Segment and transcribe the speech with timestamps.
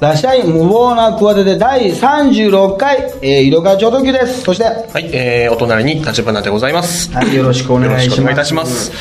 [0.00, 4.40] らっしゃい、無謀な企て第36回、えー、色川超特急です。
[4.40, 7.10] そして、ははい、えー、お隣に立花でございます。
[7.22, 8.04] い、よろしくお願いします。
[8.04, 8.92] よろしくお願いいたします。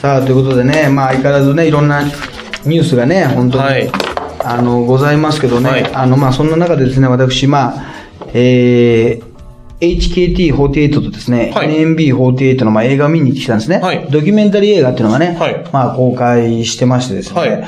[0.00, 3.90] さあ、ということでね、まあ、相変わらずね、いろんなニュースがね、本当に、はい
[4.40, 7.84] あの、ございますけどね、はいあの、まあ、そんな中でですね、私、まあ、
[8.34, 9.30] えー、
[9.80, 13.78] HKT48 とですね、はい NMB48 のまあ映画を見に行ってきたんですね。
[13.78, 17.64] はいドキュメンタリー映画っていうのがね、はいまあ公開してましてですね、はい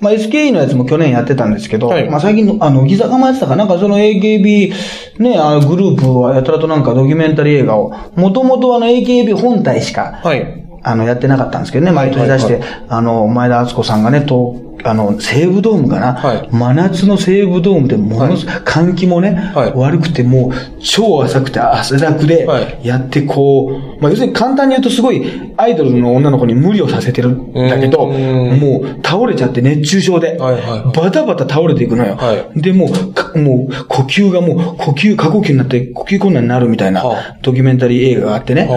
[0.00, 2.08] まあ SKE のやつも去年やってたんですけど、はい。
[2.10, 4.72] まあ最近の、あの、ギザカもやってたかな、なんかその AKB
[5.18, 10.66] ね、あのグループはやたらとなんかドキュメンタリー映画を、もともとあの AKB 本体しか、はい。
[10.82, 14.54] あの、やってなかったんですけどね、毎年出して、はいあの、前田敦子さんがね、と、
[14.84, 16.48] あの、西武ドームかな、はい。
[16.50, 19.72] 真夏の西武ドームでものすごい、換気もね、はい。
[19.74, 25.24] 悪くてもう、超浅くて汗だくではい、やってこう、まあ、要するに簡単に言うとすごい、
[25.56, 32.16] アイドルの女の子に無理をさせてるんだけど、もう、倒れちゃって熱中症で、バタバタ倒れていくのよ。
[32.16, 37.36] はで、もう、かもう、呼吸がもう、呼吸、過呼吸になって、呼吸困難になるみたいなはあ。
[37.42, 38.68] ドキュメンタリー映画があってね、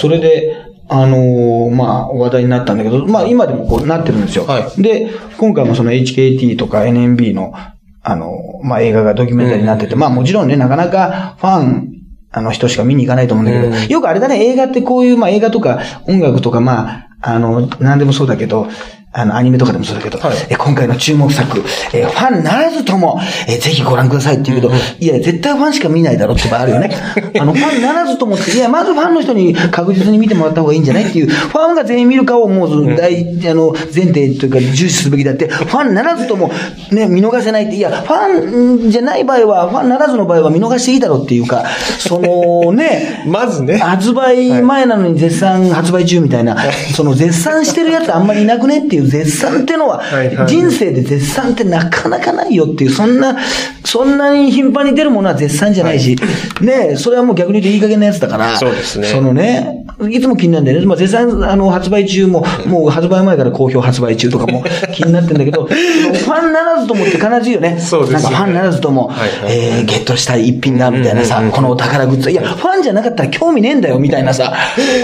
[0.00, 4.44] それで、あのーまあ、話題になったんだけど、まあ、今でもこうなってるんですよ。
[4.44, 4.82] はい。
[4.82, 7.54] で、今回もその HKT とか NMB の、
[8.02, 11.90] あのーまあ、映画がドキュメンタリーになってて、まあ、もちろんね、なかなかファン、
[12.30, 13.88] あの人しか見に行かないと思うんだけど、うん。
[13.88, 18.68] よくあれだね、映画ってこういう、まあ、映画とか音楽とか、まあ、あの、なんでもそうだけど、
[19.16, 21.60] あの、アニメとかでもそうだけど、はいえ今回の注目作、
[21.92, 26.90] えーファンならずとも、えーぜひご覧くださいって言うけど、いや、絶対ファンしか見ないだろって場合あるよね。
[27.38, 36.50] あの、ファンならずともって、いや、まずファンの人に確実に見てもらった方がいいんじゃないっていう、ファンが全員見るかをもう、大、あの、前提というか重視するべきだって、ファンならずとも、
[36.90, 41.64] ね、見逃せないって、いや、ファンじゃない場合は、ファンならずの場合は見逃していいだろうっていうか、
[42.00, 43.78] そのね、 まずね。
[43.78, 46.56] 発売前なのに絶賛発売中みたいな、
[46.96, 50.02] その絶賛してるやつあんまりいなくねっていう絶賛ってのは
[50.46, 53.36] 人生で絶賛ってなかなかないよっていう、そんな、
[53.84, 56.16] そんなに頻繁に出るものは絶賛じゃないし、
[56.60, 60.86] ねえそれはもう逆に言うといい加減なやつだから、そうですねそのね、いつも気になるんだよね。
[60.86, 67.78] まあ絶賛、あの、発売中も、もう発売前から好評発売中とかも 気になってんだけど、ファンならずともって必ずいいよね。
[67.78, 69.10] そうですねなんかファンならずとも、
[69.46, 72.30] えーゲットしたい一品だみたいなさ、このお宝グッズ。
[72.30, 74.52] いや、ファンじゃなかったら興味ねえんだよみたいなさ、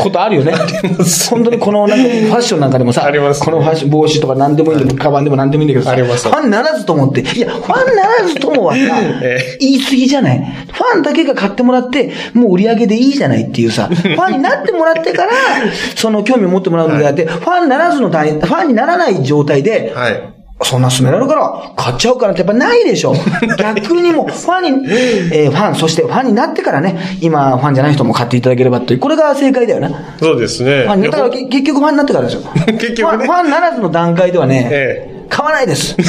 [0.00, 0.52] ことあるよね。
[1.30, 3.44] 本当にこのなんかファッションなんかでもさ、ありますね。
[3.46, 6.28] このファッション帽子とか何でもいいんだけど、カバンでも何でもいいんだけどさ、あります。
[6.28, 8.80] ファンならずともって、いや、ファンならずともはさ
[9.22, 10.38] え、言い過ぎじゃない？
[10.72, 15.30] ファンだけが買ってもらって、もう売り上げでいいじゃないっていうさ、 ファンになってもらってから、
[15.96, 20.22] その興味を持ってもらうのであって、ファンならずのファンにならない状態で、はい。
[20.62, 23.14] そんな勧められるから、買っちゃうからってやっぱないでしょ。
[23.58, 24.88] 逆にもう、ファンに、
[25.32, 29.94] えーファン、そしてファンになってからね、今、ファンじゃない人も買っていただければという、これが正解だよね。
[30.20, 30.82] そうですね。
[30.82, 32.42] ファンにだからけ結局ファンになってからですよ。
[32.78, 35.96] 結局ねファンならずの段階ではね、え買わないです。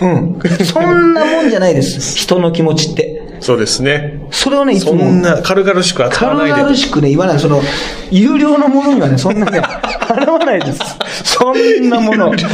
[0.00, 0.38] うん。
[0.64, 2.16] そんなもんじゃないです。
[2.16, 3.17] 人の気持ちって。
[3.40, 4.20] そうですね。
[4.30, 5.10] それをね、いつそも。
[5.10, 6.52] んな軽々しく扱わないで。
[6.52, 7.38] 軽々しくね、言わない。
[7.38, 7.62] その、
[8.10, 9.60] 有料のものにはね、そんなね、
[10.08, 10.80] 払わないです。
[11.24, 12.30] そんなもの。
[12.30, 12.46] 結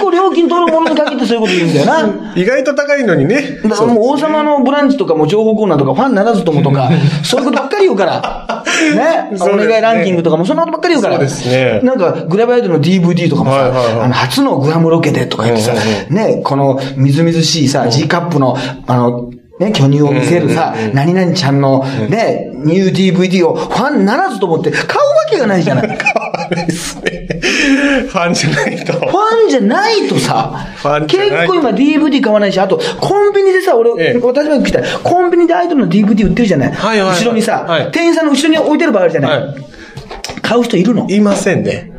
[0.00, 2.32] 構料金取るものに限ってそういうこと言うんだよな。
[2.36, 3.58] 意外と高いのにね。
[3.64, 6.90] だからもう王様のブランチとかも情報コーナーとかファンならずともとか、
[7.24, 8.64] そういうことばっかり言うから。
[8.94, 9.36] ね。
[9.40, 11.14] お願いランキングとかもそんなことばっかり言うから。
[11.16, 13.72] そうですねなんか、グラバイドの DVD とかもさ、
[14.02, 18.56] あの、初のグアムロケでとか言ってさ、うんね、このみずみずしいさ、G カップの、
[18.86, 24.94] あの、ね、巨乳を見せるさ、何々ちゃんの、ね、ニュー DVD をファンならずと思って買うわ
[25.30, 25.88] けがないじゃない。
[26.66, 27.28] ですね。
[28.08, 28.92] ファンじゃないと。
[28.94, 30.66] ファンじゃないとさ
[31.06, 34.84] 結構今 DVD 買わないし、あと、コンビニでさ、俺、ええ私も聞きたい。
[35.02, 36.72] コンビニでアイドルの DVD 売ってるじゃない。
[36.72, 39.54] はい後ろにさ、はい店員さんの後ろに置いてる場合あるじゃない
[40.40, 41.08] 買う人いるの？
[41.08, 41.92] いませんね。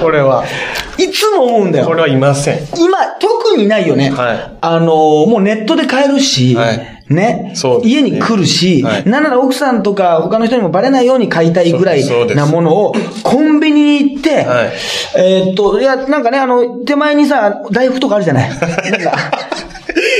[0.00, 0.44] これは。
[0.98, 1.86] いつも思うんだよ。
[1.86, 2.58] これはいません。
[2.76, 4.10] 今、特にないよね。
[4.10, 12.04] はいあのーもうネットで買えるし、はいねそうね家に来るし、はいなんなら奥さんとか他の人にもバレないように買いたいぐらい
[12.34, 14.72] なものを、コンビニに行って、はい
[15.16, 18.50] えーっと、いや、なんかね、あの、手前にさ、大福とかあるじゃない。
[18.50, 19.47] なんか、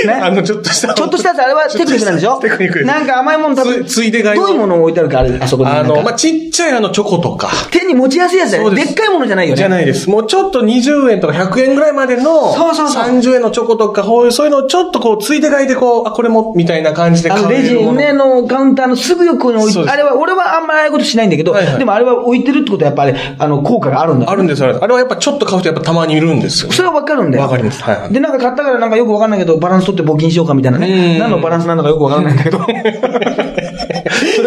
[0.08, 0.14] ね。
[0.14, 0.94] あの、ちょっとした。
[0.94, 2.40] ちょっとしたやつ、あれはテクニックなんでしょ？
[2.40, 5.70] テクニックなんか甘いもの食べつついで買いのどういうものを置いてあるか、あれ、あそこに。
[5.70, 7.50] あの、まあ、ちっちゃいあの、チョコとか。
[7.70, 9.56] 手に持ちやすいやつだよでっかいものじゃないよね。
[9.56, 10.08] じゃないです。
[10.08, 17.98] もうちょっと20円とか100円ぐらいまでの、そうそうそう30円のチョコとか、こういう、そういうのをちょっとこう、ついで買いでこう、あ、これも、みたいな感じで買えるもの。
[17.98, 24.30] レジね、のカウンターのすぐ横に置いて、あれは、俺はあんまりああいうことしないんだけど、はいはいでもあれは置いてるってことはやっぱり、あの、効果があるんだ。
[24.30, 24.78] あるんですよ。
[24.82, 26.72] あれはやっぱちょっと買うとやっぱたまにいるんですよ。
[26.72, 27.44] それはわかるんだよ。
[27.44, 31.14] わかりますはいはいで、なんか買ったからなんかよくわかんないけど、バランス取って募金しようかみたいなね。
[31.14, 31.18] うん。
[31.18, 32.58] 何のバランスなのかよくわからないんだけど。
[32.64, 32.92] とりあえ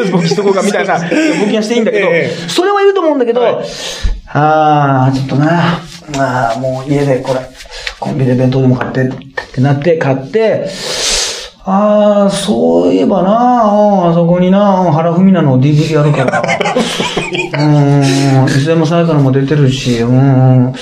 [0.05, 0.97] ず募金しとこうかみたいな。
[0.97, 2.49] 募金はしていいんだけど、ええ。
[2.49, 3.55] それはいると思うんだけど、はい。
[4.33, 5.79] あー、ちょっとな、
[6.17, 7.39] まあ、もう家でこれ、
[7.99, 9.07] コンビニで弁当でも買って、っ
[9.53, 10.67] てなって、買って、
[11.63, 13.33] ああ、そういえばな、う
[14.07, 16.41] んあそこにな、うん原文菜の DVD あるから。
[16.41, 20.73] うん、いつでもさやかのも出てるし、うん、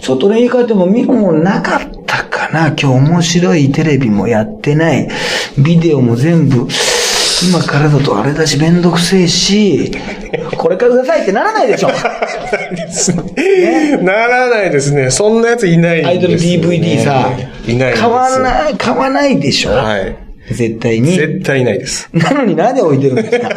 [0.00, 1.86] ちょっとね、言い換えても見るもんなかった
[2.30, 2.68] かな。
[2.68, 5.08] 今日面白いテレビもやってない。
[5.58, 6.66] ビデオも全部、
[7.48, 9.90] 今からだとあれだし、めんどくせえし、
[10.56, 11.88] これからくださいってならないでしょ。
[11.88, 13.96] ですね。
[13.98, 15.10] ならないですね。
[15.10, 16.10] そんなやついないんです、ね。
[16.10, 17.30] アイドル DVD さ、
[17.66, 19.72] いない買わない、買わないでしょ。
[19.72, 20.16] はい。
[20.54, 21.16] 絶対に。
[21.16, 22.08] 絶対いないです。
[22.12, 23.48] なのになんで置いてるんですか？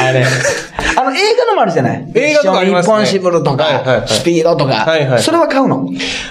[0.00, 0.24] あれ。
[1.08, 2.10] あの、映画のもあるじゃない？
[2.14, 2.94] 映画とかありますね。
[2.94, 4.08] 一本シブルとか、はいはいはい。
[4.08, 5.86] スピードとか、はいはいそれは買うの？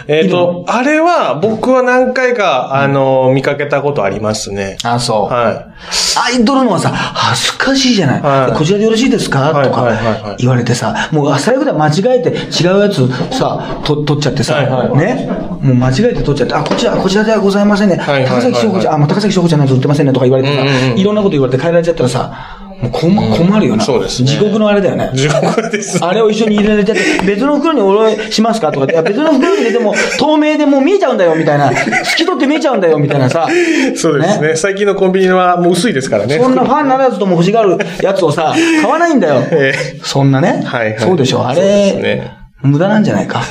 [0.07, 4.77] えっ、と、あれは僕は何回か、あの、見かけたことありますね。
[4.83, 5.33] あ、そう。
[5.33, 5.73] は
[6.19, 8.21] アイドルのはさ、恥ずかしいじゃない？
[8.21, 8.57] はい。
[8.57, 9.51] こちらでよろしいですか？
[9.51, 10.21] はいとかはいはい。
[10.21, 15.27] はい言われてさ、もう最後で間違えて違うやつさ、と取っちゃってさ、はいはいね？
[15.61, 17.95] もう間違えて取っちゃって、あ、こちら、こちらではございませんね。
[17.97, 23.83] はいはいはい高崎翔子ちゃん、あ、もう高崎翔子ちゃんなんて売ってませんねとか言われてさ、うんうんうんいろんなこと言われて変えられちゃったらさ、もう困困るよな。
[23.83, 25.17] そうですね地獄のあれだよねい。。
[25.17, 26.03] 地獄です。
[26.05, 28.71] あれを一緒に入れられちゃって、別の袋におろしますか？
[28.71, 33.47] とかって、いや別の袋に入れても透明でもう見えちゃうんだよみたいな、透き取って見えちゃうんだよみたいなさ。
[33.95, 36.37] そうですね最近のコンビニはもう薄いですからね。
[36.37, 39.41] そんなファンならずとも欲しがるやつをさ、 買わないんだよ。
[39.51, 39.73] え
[40.03, 40.61] そんなね。
[40.63, 41.47] はいはいそうでしょ。
[41.47, 41.61] あれ、
[41.93, 42.31] ね
[42.61, 43.41] 無駄なんじゃないか？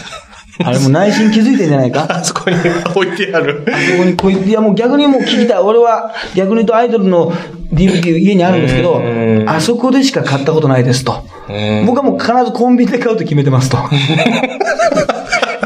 [0.64, 2.06] あれも内心気づいてんじゃないか？
[2.08, 2.56] あそこに
[2.94, 3.64] 置いてある。
[3.69, 5.58] あそこにこういいやもう逆にもう聞きたい。
[5.58, 7.32] 俺は逆に言うとアイドルの
[7.76, 9.00] DVD 家にあるんですけどう
[9.44, 11.87] ん、あそこでしか買ったことないですとうん。
[11.87, 13.78] 僕はもう必ずコンビニで買うと決めてますと。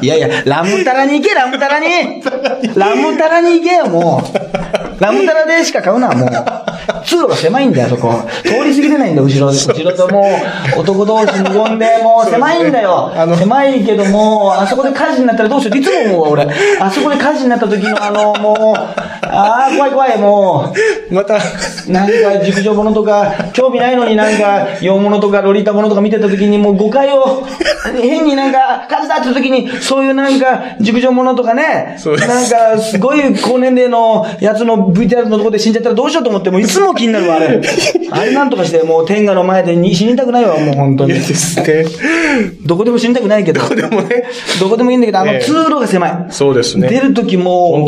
[0.03, 1.87] いやいや、ラムタラに行け、ラムタラに
[2.75, 5.03] ラムタラに行けよ、もう。
[5.03, 6.31] ラムタラでしか買うな、もう。
[7.05, 8.23] 通路が狭いんだよ、そこ。
[8.43, 9.49] 通り過ぎれないんだよ、後ろ。
[9.53, 10.27] 後ろとも
[10.77, 13.13] う、男同士無言で、もう狭いんだよ。
[13.39, 15.79] 狭いけども、あそこで火事になったらどうしよう？
[15.79, 16.49] いつも思うわ、俺。
[16.81, 18.79] あそこで火事になった時のあの、もう、
[19.27, 20.73] ああ、怖い怖い、も
[21.11, 21.15] う。
[21.15, 21.39] また、
[21.91, 27.47] なんか、熟女ものとか、興味ないのになんか、洋物とか、ロリータものとか見てた時に、もう誤解を、
[28.01, 37.61] 変になんか、火事だって時に、そういうなんか、熟女ものとかね、なんか、すごい高年齢のやつの VTR のとこで死んじゃったらどうしようと思って、もういつも気になるわ、あれ。
[38.11, 41.21] あれなんとかして、もう天下の前でに死にたくないわ、もう本当にいい。
[41.21, 41.85] ですね。
[42.65, 43.61] どこでも死にたくないけど。
[43.61, 44.25] どこでもね。
[44.61, 46.27] どこでもいいんだけど、あのええ通路が狭い。
[46.31, 46.89] そうですね。
[46.89, 47.85] 出る時も、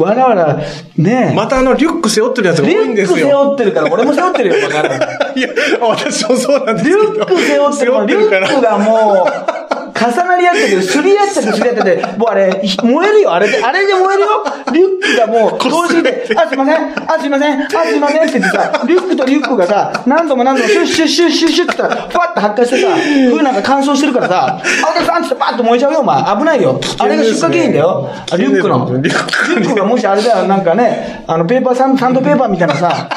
[0.00, 0.60] わらわら、
[0.96, 3.23] ねまたあの、リュック背負ってるやつが多リいんですよ。
[3.24, 5.23] 背負ってるから、俺も背負ってるよ、バカ野郎。
[5.36, 5.48] いや、
[5.80, 6.96] 私もそうなんですけリ。
[6.96, 9.64] ュック背負って、リュックがもう、
[9.94, 14.28] 重なり合ってて、すり合ってて、すり合ってて、もうあれ、燃えるよ、あれで、あれで燃えるよ。
[14.72, 26.36] リュックがもう、同時で、あ、すいません、あ、すいません、あ、すいませんって言ってさ、リュックとリュックがさ、何度も何度もシュッシュッシュッシュッシュッって言ったら、ふわっと発火してさ、冬なんか乾燥してるからさ、あ、お客さんって言ってパッと燃えちゃうよ、お前。
[26.36, 26.80] 危ないよ。
[26.98, 28.10] あれが出火原因だよ。
[28.32, 28.86] あリュックの。
[29.00, 33.08] リリュックュックがもしあれだよ、なんかね、あの、ペーパーサンサンドペーパーみたいなさ、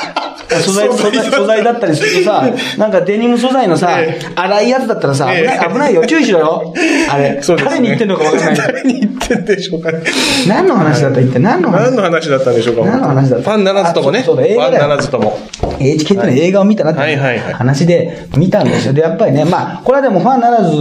[0.61, 6.05] 素材、素材、素材だったりするとさ、 なんかデニム素材のさえ、粗いやつだったらさ、危ない、ええ危ないよ。
[6.05, 6.73] 注意しろよ。
[7.09, 8.55] あれ、誰に言ってんのかわからない。
[8.55, 9.99] 誰に言ってんでしょうかね。
[10.47, 11.83] 何の話だった一体何の話？
[11.83, 14.19] 何の話だったんでしょうか何の話だったファンならずともね。
[14.19, 15.37] あそうだ映画ファンならずとも。
[15.79, 17.17] HK っての映画を見たなって
[17.53, 18.93] 話で見たんですよ。
[18.93, 20.71] で、やっぱりね、まあ、これはでもファンならず、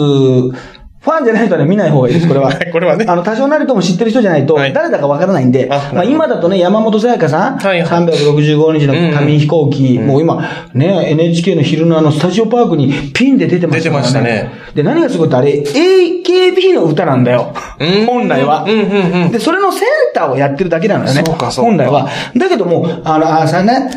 [1.06, 2.52] ファンじゃないとね、見ない方がいいです、これは。
[2.72, 3.04] これはね。
[3.08, 4.72] あの、多少なりとも知ってる人じゃないと、はい。
[4.72, 6.10] 誰だかわからないんで、まあ、あなるほど。
[6.10, 7.88] 今だとね、山本さやかさん、はいはい。
[7.88, 10.42] 365日の紙飛行機、もう今、
[10.74, 14.50] ね、NHK の昼のあの、スタジオパークにピンで出てましたから出てましたね。
[14.74, 17.52] で、何がすごいって、あれ、AKB の歌なんだよ。
[17.78, 18.06] うん。
[18.06, 18.64] 本来は。
[18.66, 19.30] うんうんうん。
[19.30, 21.22] で、それのセンターをやってるだけなのよね。
[21.24, 21.70] そうかそうか。
[21.70, 22.08] 本来は。
[22.36, 23.90] だけども、あの、あさね、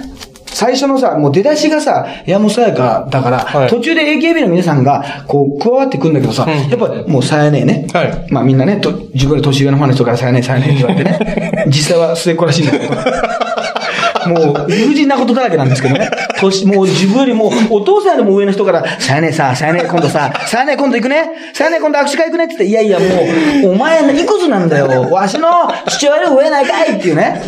[0.60, 7.88] 最初のさ、もう出だしがさ、山本さやかだから、はい途中で AKB の皆さんが、こう、加わってくるんだけどさ、うんやっぱもうさやねえね。
[7.94, 11.64] はいまあみんなね、と自分より年上のファンの人からさやねえ、さやねえって言われてね。
[11.72, 12.94] 実際は末っ子らしいんだけど。
[14.30, 16.10] もう、理不尽なことだらけなんですけどね。
[16.40, 25.10] 年、もう自分よりも、お父さんよりも上の人から、さやねえさ、さやねえ今度さ、さやねえ今度行くねさやねえ今度握手会行くねって言って、いやいやもう、お前のいくつなんだよ。
[25.12, 25.48] わしの
[25.88, 27.42] 父親より上やないかいっていうね。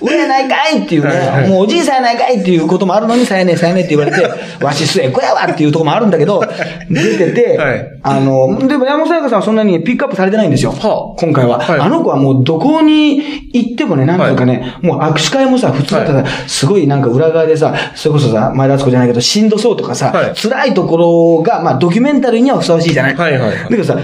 [0.00, 1.48] 上やないかいっていうね。
[1.48, 4.28] もうおじいさんやないかいっていうこともあるのに、さやねえさやねえって言われて、
[4.64, 6.42] わし末っ子やわっていうところもあるんだけど、
[6.90, 10.72] 出てて、はいあの、でも山本さやかさんはそんなにピックアップされてないんですよ。
[10.72, 11.58] はあ今回は。
[11.58, 13.16] はいあの子はもうどこに
[13.52, 20.34] 行ってもね、なんていうかね、もう握手会もさ、普通だったら、すごいなんか裏側でさ、それこそさ、前田敦子じゃないけど、しんどそうとかさ、はい。
[20.34, 23.14] 辛いところが、まあドキュメンタリーにはふさわしいじゃない？
[23.16, 23.58] はいはいはい。
[23.64, 23.96] だけどさ、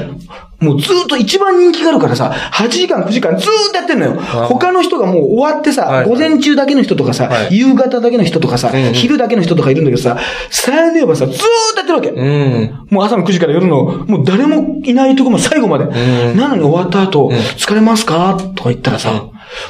[0.60, 4.20] もうずーっと一番人気があるからさ、8時間9時間ずーっとやってんのよ。
[4.20, 7.56] 他の人がもう終わってさ、はい午前中だけの人とかさ、はい。
[7.56, 8.92] 夕方だけの人とかさ、んうん。
[8.92, 10.18] 昼だけの人とかいるんだけどさ、
[10.50, 11.38] さやねえばさ、ずーっ
[11.74, 12.10] とやってるわけ。
[12.10, 12.86] うん。
[12.90, 15.86] もう朝の9時から夜の、もう誰もいないところも最後まで。
[15.86, 16.36] ん。
[16.36, 18.36] なのに終わった後、疲れますか？
[18.54, 19.10] とか言ったらさ、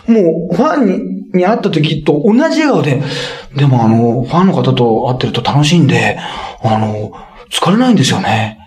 [0.06, 3.02] もうファンに、に会った時と同じ笑顔で、
[3.56, 6.18] でもあの、ファンの方と会ってると楽しいんで、
[6.62, 7.12] あの、
[7.50, 8.58] 疲れないんですよね。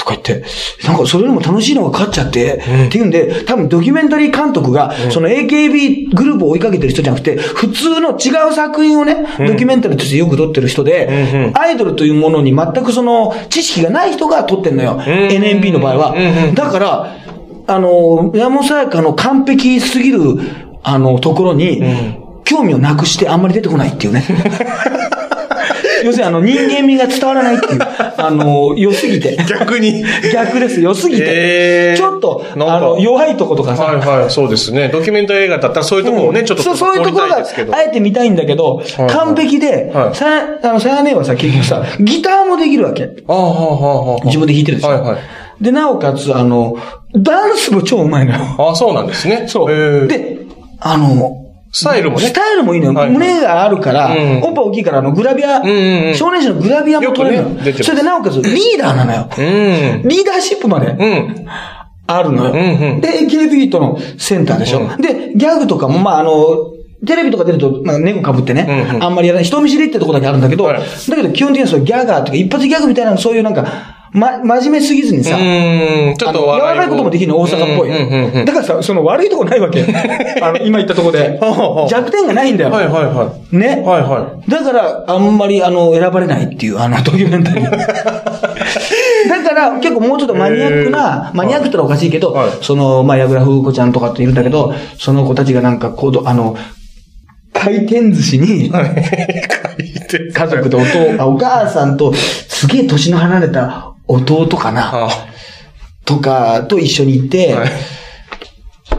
[0.00, 0.44] とか言って、
[0.86, 14.98] なんかそれよりも楽しいのが勝っちゃって、っていうんで、多分ドキュメンタリー監督が、その AKB グループを追いかけてる人じゃなくて、普通の違う作品をね、ドキュメンタリーとしてよく撮ってる人で、うんうんアイドルというものに全くその知識がない人が撮ってんのよ。
[15.00, 16.54] NMB の場合はうんうん。
[16.54, 17.16] だから、
[17.66, 20.18] あの、山本さやかの完璧すぎる、
[20.82, 21.82] あの、ところに、
[22.44, 24.24] 興味をなくしてあんまり出てこないっていうね。
[26.04, 27.80] 要するにあの、人間味が伝わらないっていう。
[28.16, 29.36] あの、良すぎて。
[29.48, 30.02] 逆に。
[30.32, 31.24] 逆です、良すぎて。
[31.26, 34.88] へーちょっと、あの、弱いとことかさ、はいはい、そうですね。
[34.88, 43.04] ドキュメンタリー映画だったらそういうところをね、ちょっとそう、そういうところがあえて見たいんだけど、いはい完璧で、はいさや、あの、さやねはさ、結局さ、ギターもできるわけ。
[43.28, 44.24] ああ、はあ。
[44.24, 44.90] 自分で弾いてるでしょ。
[44.90, 45.18] はいはい。
[45.60, 46.78] で、なおかつ、あの、
[47.14, 48.38] ダンスも超うまいのよ。
[48.58, 49.44] ああ、そうなんですね。
[49.46, 50.08] そう。
[50.08, 50.39] で、
[50.80, 51.36] あの、
[51.72, 52.32] スタイルもねス。
[52.32, 53.10] タイルもいいのよ。
[53.10, 55.62] 胸があるから、うんおっぱい大きいから、あの、グラビア、
[56.14, 57.72] 少年誌のグラビアも取れるのよ。
[57.82, 59.28] それでなおかつ、リーダーなのよ。
[59.38, 59.42] う
[60.04, 60.08] ん。
[60.08, 61.46] リーダーシップまでうん。
[62.06, 62.52] あるのよ。
[63.00, 64.80] で、AKB とのセンターでしょ。
[64.80, 66.72] うんで、ギャグとかも、まあ、あの、
[67.06, 69.44] テレビとか出ると、なんか猫被ってね、あんまりやらない。
[69.44, 76.16] 人見知りってとこだけあるんだけど、はいだけど基本的にはそうギャガーとか、一発ギャグみたいな、そういうなんか、ま、真面目すぎずにさ、うん。
[76.16, 78.44] ちょっと柔らかいこともできるの、大阪っぽい。
[78.44, 79.84] だからさ、その悪いとこないわけ。
[80.42, 81.38] あの、今言ったとこで。
[81.88, 82.70] 弱点がないんだよ。
[82.70, 83.82] はいはいはね。
[83.82, 83.86] い。
[83.86, 87.70] はいはだから、あんまり、あの、選ばれないっていう、あの、ドキュメンタリー。
[87.70, 96.56] だから、結構もうちょっとマニアックな、マニアックってのはおかしいけど、はいその、まあ、矢倉風子ちゃんとかっているんだけど、その子たちがなんか、こう、あの、
[97.52, 98.72] 回転寿司に。
[100.34, 105.08] 家族とお父、あお母さんと、すげえ年の離れた弟かな、あ
[106.04, 107.70] とかと一緒に行って、はい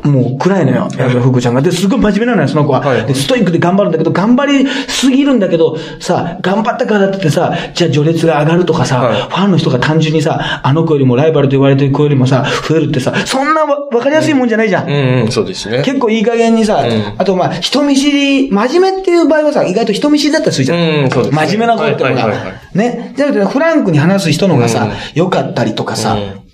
[0.04, 1.62] もう暗いのよ、矢倉風子ちゃんが。
[1.62, 2.82] で、すごい真面目なのよ、その子は。
[2.82, 14.90] はいで、ストイックで頑張るんだけど、頑張りすぎるんだけど、さ、頑張ったからって言ってさ、じゃあ序列が上がるとかさ、はいファンの人が単純にさ、あの子よりもライバルと言われてる子よりもさ、増えるってさ、そんなわわかりやすいもんじゃないじゃん。
[14.90, 15.84] うんうん、そうですね。
[15.84, 20.80] 結構いい加減にさ、んあとまあ、人見知り、真面目っていう場合はさ、意外と人見知りだったりするじゃん。
[21.04, 23.14] うんそうですね真面目な子ってのが、はいはいはいはね。
[23.16, 26.51] じゃなくて、フランクに話す人のがさ、うん良かったりとかさ、うん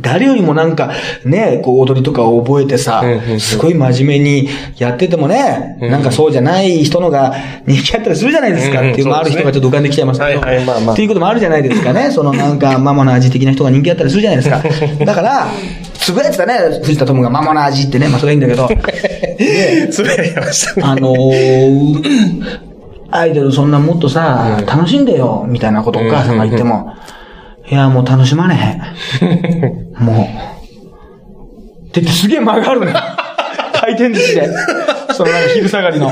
[0.00, 0.92] 誰よりもなんか、
[1.24, 3.02] ね、こう踊りとかを覚えてさ
[3.40, 7.34] すごい真面目にやっててもね、うんなんかそうじゃない人のが
[7.66, 10.40] 人気あったりするじゃないですかうんっていうのもある人がちょっと浮かんできちゃいますけど。
[10.40, 12.10] っていうこともあるじゃないですかね。
[12.10, 15.04] そのなんか、マモな味的な人が人気あったりするじゃないですか。
[15.04, 15.48] だから、
[15.94, 18.68] つぶやいてたね、藤田智がマモな味ってね、まあそれはいいんだけど。
[19.90, 20.82] つぶやいてましたね。
[20.86, 22.58] あのー、
[23.10, 26.94] アイドルそんなもっとさ、うん楽しんでよ、みたいなことをお母さんが言っても、
[27.70, 28.80] いや、もう楽しまね
[29.22, 29.79] え。
[30.00, 30.26] もう。
[31.88, 32.94] って言ってすげえ間があるのよ。
[33.74, 34.48] 回転寿司で。
[35.12, 36.10] そのなんか昼下がりの。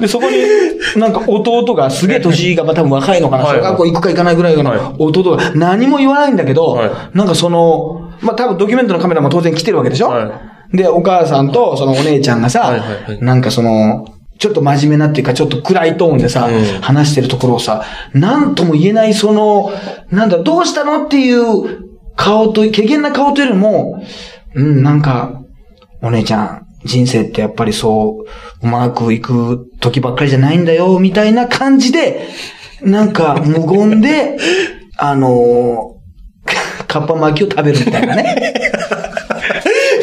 [0.00, 3.44] で、そこに、なんか弟がすげえ年が、まあ多分若いのかな。
[3.44, 10.30] はい小学校行くか行かないぐらいはいの弟が何も言わないんだけどは、なんかその、まあ多分ドキュメントのカメラも当然来てるわけでしょは
[10.72, 14.06] で、お母さんとそのお姉ちゃんがさ、はいはいはいなんかその、
[14.38, 19.72] ちょっと真面目なっていうか、ちょっと暗いトーンでさ、うん話してるところをさ、なんとも言えないその、
[20.10, 24.02] なんだ、どうしたのっていう顔と、軽減な顔というよりも、
[24.54, 25.42] うん、なんか、
[26.02, 28.24] お姉ちゃん、人生ってやっぱりそ
[28.62, 32.28] う、うまくいく時ばっかりじゃないんだよ、みたいな感じで、
[32.82, 34.36] なんか無言で、
[34.96, 38.54] あのー、 カッパ巻きを食べるみたいなね。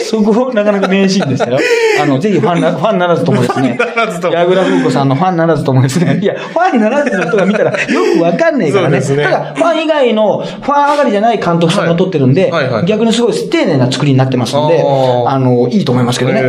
[0.09, 1.59] そこ、なかなか名シーンでしたよ。
[2.01, 3.77] あの、ぜひファンな、ファンならずともですね。
[3.77, 4.33] ファンならずとも。
[4.33, 6.19] 矢倉風子さんのファンならずともですね。
[6.19, 7.77] いや、ファンならずの人が見たらよ
[8.17, 8.99] くわかんないからね。
[8.99, 9.05] ね。
[9.23, 14.83] ただ、ファン以外の、ファン上がりじゃない監督さんが撮ってるんで、はいはいはい逆にすごい丁寧な作りになってますんで、
[15.27, 16.41] あの、いいと思いますけどね。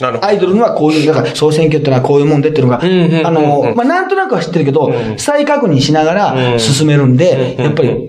[0.00, 0.24] ど。
[0.24, 8.08] アイドルにはこういう、だから総選挙ってのはこういうもんでっていうのが、あの、まあ、なんとなくは知ってるけど、再確認しながら進めるんで、やっぱり、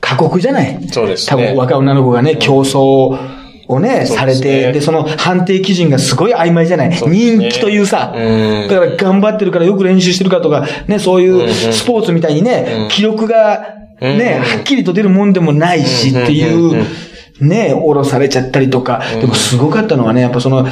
[0.00, 0.78] 過酷じゃない？
[0.92, 1.42] そうですね。
[1.48, 3.16] 多分若い女の子がね、競争
[3.68, 6.90] をね、されて、で、その判定基準がすごい曖昧じゃない？
[6.90, 8.68] 人気というさ、うん。
[8.68, 16.84] だから頑張ってるからよく練習してるかとか、ね、そういうスポーツみたいにね、記録がね、はっきりと出るもんでもないしっていう、
[17.40, 20.66] ね、降ろされちゃったりとか、でもすごかったのはね、やっぱその、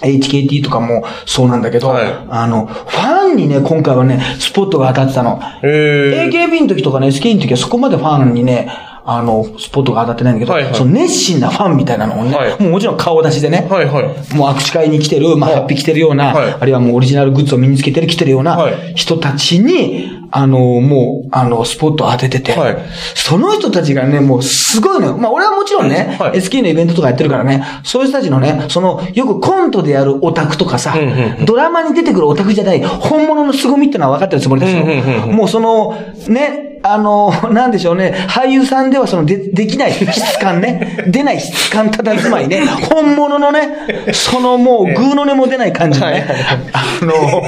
[0.00, 2.06] HKT とかもそうなんだけど、はい。
[2.28, 5.40] あの、ファンにね、今回はね、スポットが当たってたの。
[5.62, 6.30] えー。
[6.30, 8.70] AKB の時とかね、SK の時はそこまでファンにね、
[9.10, 10.74] あの、スポットが当たってないんだけど、はいはい。
[10.74, 12.62] その熱心なファンみたいなのをね、はい。
[12.62, 14.34] もうもちろん顔出しでね、はいはい。
[14.36, 16.52] もう握手会に来てる、まあ、ハッピー来てるような、はい。
[16.60, 18.94] あるいはもうオリジナルグッズを身につけてる来てるようなはい。
[18.96, 22.76] 人たちに、あの、もう、あの、スポットを当ててて、はい。
[23.14, 25.16] その人たちがね、もうすごいのよ。
[25.16, 26.32] まあ、俺はもちろんね、はい。
[26.32, 31.46] SK のイベントとかやってるからね、そういう人たちのね、その、よくコントでやるオタクとかさ、うんうんうん。
[31.46, 34.82] ドラマに出てくるオタクじゃない、本物の凄みってのは分かってるつもりですよ。
[34.82, 35.36] うんうんうんうん。
[35.36, 35.96] もうその、
[36.28, 46.26] ね、あの、なんでしょうね、俳優さんではその、で、できない質感ね、出ない質感たたずまいね、本物のね、そのもう、グーの音も出ない感じのね、
[46.72, 47.42] あの、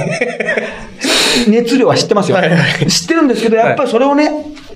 [1.47, 2.37] 熱量は知ってますよ。
[2.87, 4.29] 知ってるんですけど、やっぱりそれをね、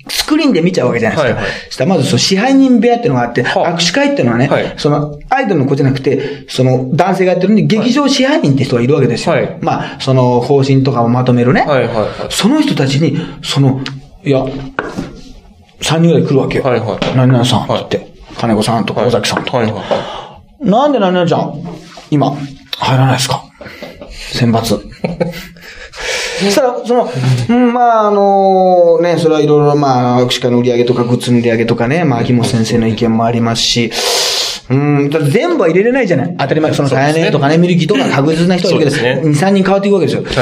[0.08, 1.34] スクリーンで見ちゃうわけじゃないですか。
[1.34, 1.60] はいはい。
[1.66, 3.76] そしたらまずその支配人部屋っていうのがあって、はあ。
[3.76, 4.74] 握手会っていうのはね、はい。
[4.76, 9.34] そのアイドルの子じゃなくて、その男性がやってるんで、劇場支配人って人がいるわけですよ。
[9.34, 9.58] はい。
[9.60, 11.62] まあ、その方針とかをまとめるね。
[11.62, 12.08] はいはいはい。
[12.30, 13.80] その人たちに、その、
[14.26, 14.44] いや、
[15.80, 16.64] 3人ぐらい来るわけよ。
[16.64, 19.58] はいはい何々さんって言って、金子さんとか尾崎さんとか。
[19.58, 21.62] はいはなんで何々ちゃん、
[22.10, 22.32] 今、
[22.76, 23.44] 入らないですか？
[24.32, 24.64] 選抜。
[26.38, 27.08] そしたら、その、
[27.48, 33.90] うん、まあ、あのね、それはいろいろ、まあ、握手会の売り上げとか、グッズの売り上げとかね、まあ、秋元先生の意見もありますし、
[34.68, 36.74] うん、だ全部は入れれないじゃない当たり前。
[36.74, 40.22] その、さやねとかね、ミルキとか確実な人はいるけど、そうですね2、3人変わっていくわけですよ。
[40.22, 40.24] い。
[40.24, 40.34] はい。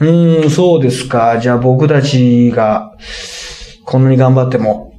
[0.00, 1.38] うーん、そうですか。
[1.40, 2.92] じゃあ僕たちが、
[3.84, 4.92] こんなに頑張っても、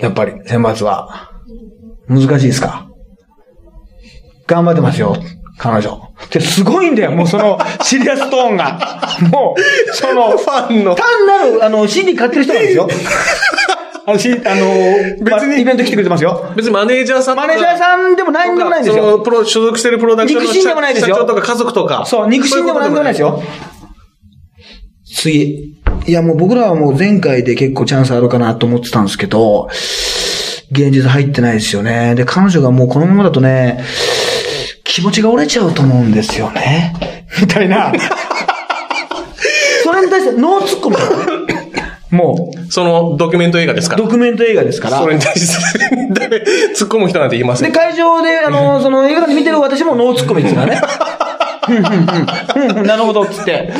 [0.00, 1.30] やっぱり選抜は、
[2.08, 2.86] 難しいですか？
[4.46, 5.16] 頑張ってますよ、
[5.58, 6.10] 彼女。
[6.26, 9.00] ってすごいんだよ、もうその、シリアストーンが。
[9.30, 10.94] もう、その、ファンの。
[10.94, 12.88] 単なる、あの、CD 買ってる人なんですよ。
[14.06, 16.44] あの、しあの、別に、イベント来てくれてますよ。
[16.56, 19.18] 別にマネージャーさんマネージャーさんでも何でもないんですそのよ。
[19.20, 22.04] プロ、所属してるプロダクションの肉親でもないですよ社長とか家族とか。
[22.06, 23.42] そう、肉親でも何でもないですよ。
[25.14, 25.74] 次。
[26.06, 29.68] いや、もう僕らはもう前回で結構チャンスあるかなと思ってたんですけど、
[30.70, 32.14] 現実入ってないですよね。
[32.14, 33.82] で、彼女がもうこのままだとね、
[34.82, 36.94] 気持ちが折れちゃうと思うんですよね。
[37.40, 37.92] みたいな。
[39.82, 41.54] それに対してノーツッコミだよね。
[42.10, 44.98] もそのドキュメント映画ですかう、ドキュメント映画ですから。
[44.98, 47.72] それに対して、 誰、突っ込む人なんていませで、ん。
[47.72, 50.80] 会場で、あの、その映画館で見てる私もノーツッコミですからね。
[52.84, 53.72] なるほど、つって。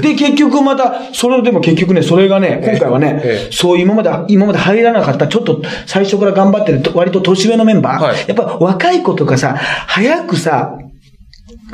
[0.00, 3.52] で、結局また、それでも結局ね、それがね、今回はね、ええ。
[3.52, 8.16] そう今まで、今まで入らなかった、ちょっと最初から頑張ってる、割と年上のメンバー、はい。
[8.26, 9.56] やっぱ若い子とかさ、
[9.86, 10.76] 早くさ、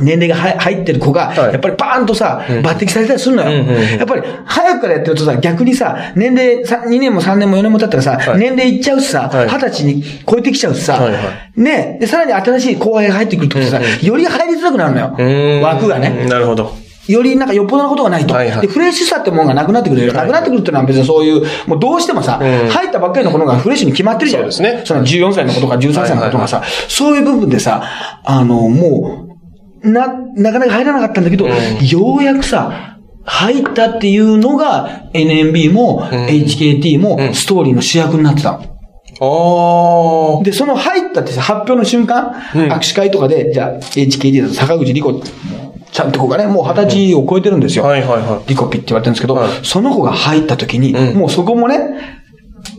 [0.01, 1.53] 年齢がは入ってる子が、はい。
[1.53, 3.51] やっぱりバーンとさ、抜擢されたりするのよ。
[3.51, 8.39] うんうんうんやっぱり、早くからやってるとさ、逆にさ、年齢さ、2年も3年も4年も経ったらさ、はい。
[8.39, 9.49] 年齢いっちゃうしさ、はい。
[9.49, 11.01] 20歳に超えてきちゃうしさ、
[11.57, 11.99] ね。
[12.01, 15.63] で、さらに新しい後輩が入ってくるとさ、うんより入りづらくなるのよ。
[15.63, 16.27] 枠がね。
[16.29, 16.89] なるほど。
[17.09, 18.35] よりなんかよっぽどのことがないと。
[18.35, 18.61] はいはい。
[18.61, 20.13] で、フレッシュさってものがなくなってくるよ。
[20.13, 22.69] なくなってくるってのは別にそういう、もうどうしてもさ、うん。
[22.69, 24.43] 入ったばっかりの子の方がフレッシュに決まってるじゃん。
[24.43, 24.83] そうですね。
[24.85, 27.83] その14歳の子とか13歳の子とかさ、そういう部分でさ、
[28.25, 29.28] あの、もう、
[29.83, 38.79] な、なかなか入らなかったんだけど、うんようやくさ、入ったっていうのが NMB もうん HKT もうんストーリーの主役になってたの。
[39.21, 45.23] あで、その入ったってさ発表の瞬間、うん握手会とかで、じゃあ、HKD だと坂口理子
[45.93, 47.85] ちゃんって子がね、もう二十歳を超えてるんですよ。
[47.85, 47.89] あ。
[47.89, 48.49] はいはいはい。
[48.49, 51.79] リコピって言われてるんですけど、はいその子が入った時に、うんもうそこもね、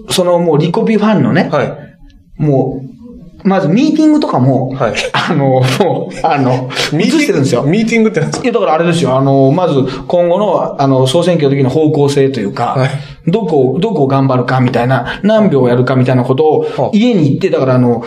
[0.10, 2.42] そのもうリコピファンのね、はい。
[2.42, 2.99] もう、
[3.44, 4.94] まずミーティングとかも、はい。
[5.14, 7.64] あの、もう、あの、映してるんですよ。
[7.64, 8.44] ミーティングってなんですか？
[8.44, 9.18] いや、だからあれですよ。
[9.18, 12.90] あの、まず、今後の、あの、総選挙の時の方向性というか、はい。
[13.28, 18.04] どこを、どこを頑張るかみたいな、何秒やるかみたいなことをは、家に行って、だからあの、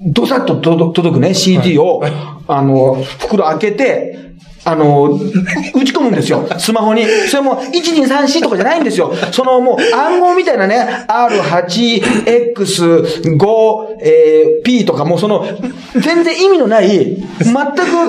[0.00, 2.02] どさっと届届くね、CD を、
[2.48, 4.33] あの、袋開けて、
[4.64, 5.18] あの、打
[5.84, 6.48] ち込むんですよ。
[6.58, 7.04] スマホに。
[7.28, 9.14] それも、1234とかじゃないんですよ。
[9.32, 15.46] そのもう、暗号みたいなね、R8X5、えー、P とかもうその、
[15.94, 17.16] 全然意味のない、全
[17.54, 17.60] く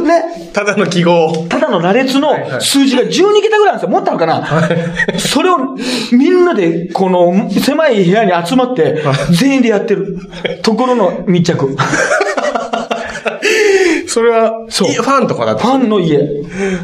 [0.01, 1.45] ね、ただの記号。
[1.49, 3.89] ただの羅列のはい数字が12桁ぐらいなんですよ。
[3.89, 4.47] もっとあるかな
[5.17, 5.57] それを
[6.11, 10.17] みんなで、この狭い部屋に集まって、全員でやってる
[10.61, 11.75] ところの密着。
[14.03, 15.67] フ それは、そういファンとかだった。
[15.67, 16.19] ァンの家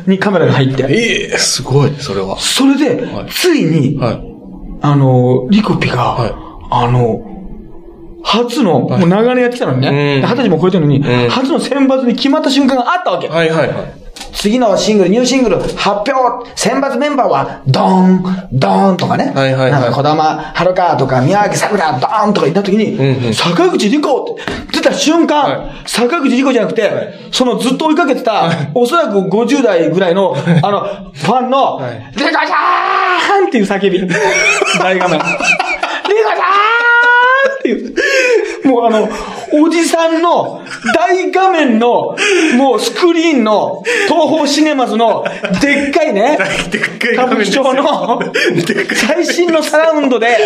[0.07, 0.85] にカメラが入って。
[0.89, 2.37] ええすごい、それは。
[2.39, 4.21] それではい、ついに、はい。
[4.81, 6.33] あの、リコピが、はい
[6.73, 7.19] あの、
[8.23, 10.21] 初の、もう長年やってきたのにね、うん。
[10.21, 11.29] 二十歳も超えてるのに、うん。
[11.29, 13.27] 初の選抜に決まった瞬間があったわけ。
[13.27, 13.93] はいはいはい。
[14.34, 16.49] 次のシングル、ニューシングル、発表。
[16.55, 19.31] 選抜メンバーは、ドーン、ドーンとかね。
[19.36, 19.71] はいはいはい。
[19.71, 23.34] なんか、小玉遥香とか、宮脇桜、ドーンとか言った時に、うんうん。
[23.34, 24.36] 坂口理子っ
[24.71, 25.89] て出た瞬間、はい。
[25.89, 26.89] 坂口理子じゃなくて、
[27.31, 33.47] そのずっと追いかけてた、おそらく50代ぐらいの、あの、ファンの、はいリコちゃーん！
[33.47, 33.99] っていう叫び。
[34.79, 35.19] 大画面。
[35.19, 36.81] リコちゃ
[37.60, 37.95] っていう。
[38.67, 39.10] もうあの、
[39.54, 40.62] おじさんの
[40.95, 42.15] 大画面の、
[42.58, 45.25] もうスクリーンの東宝シネマズの
[45.62, 46.38] でっかいね、
[47.13, 48.21] 歌舞伎町の
[48.93, 50.38] 最新のサラウンドで、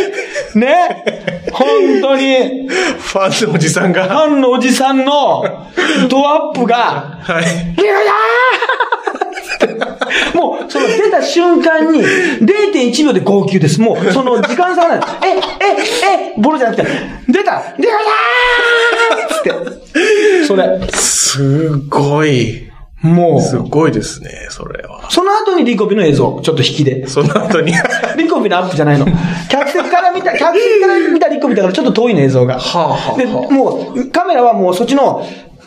[0.55, 4.27] ね、本当に、ファンのおじさんフが。
[4.27, 5.45] ァンのおじさんの
[6.09, 7.45] ドアップが、はい。
[7.77, 13.79] リューもう、その出た瞬間に、0.1秒で号泣です。
[13.79, 15.07] もう、その時間差がない。
[15.23, 16.87] え、え、え、ボロじゃなくて、
[17.29, 19.43] 出たリュウヤーつっ
[20.41, 20.45] て。
[20.45, 20.87] それ。
[20.91, 22.69] すごい。
[23.05, 25.09] もう、すごいですね、それは。
[25.11, 27.07] その後にリコピの映像、ちょっと引きで。
[27.07, 27.71] その後に。
[27.71, 27.83] は
[28.17, 29.05] リコピのアップじゃないの。
[29.47, 32.55] 客席から見た、 客席から見たリコピだからちょっと遠いの映像が。
[32.55, 35.23] あはあはあで、もう、カメラはもうそっちの、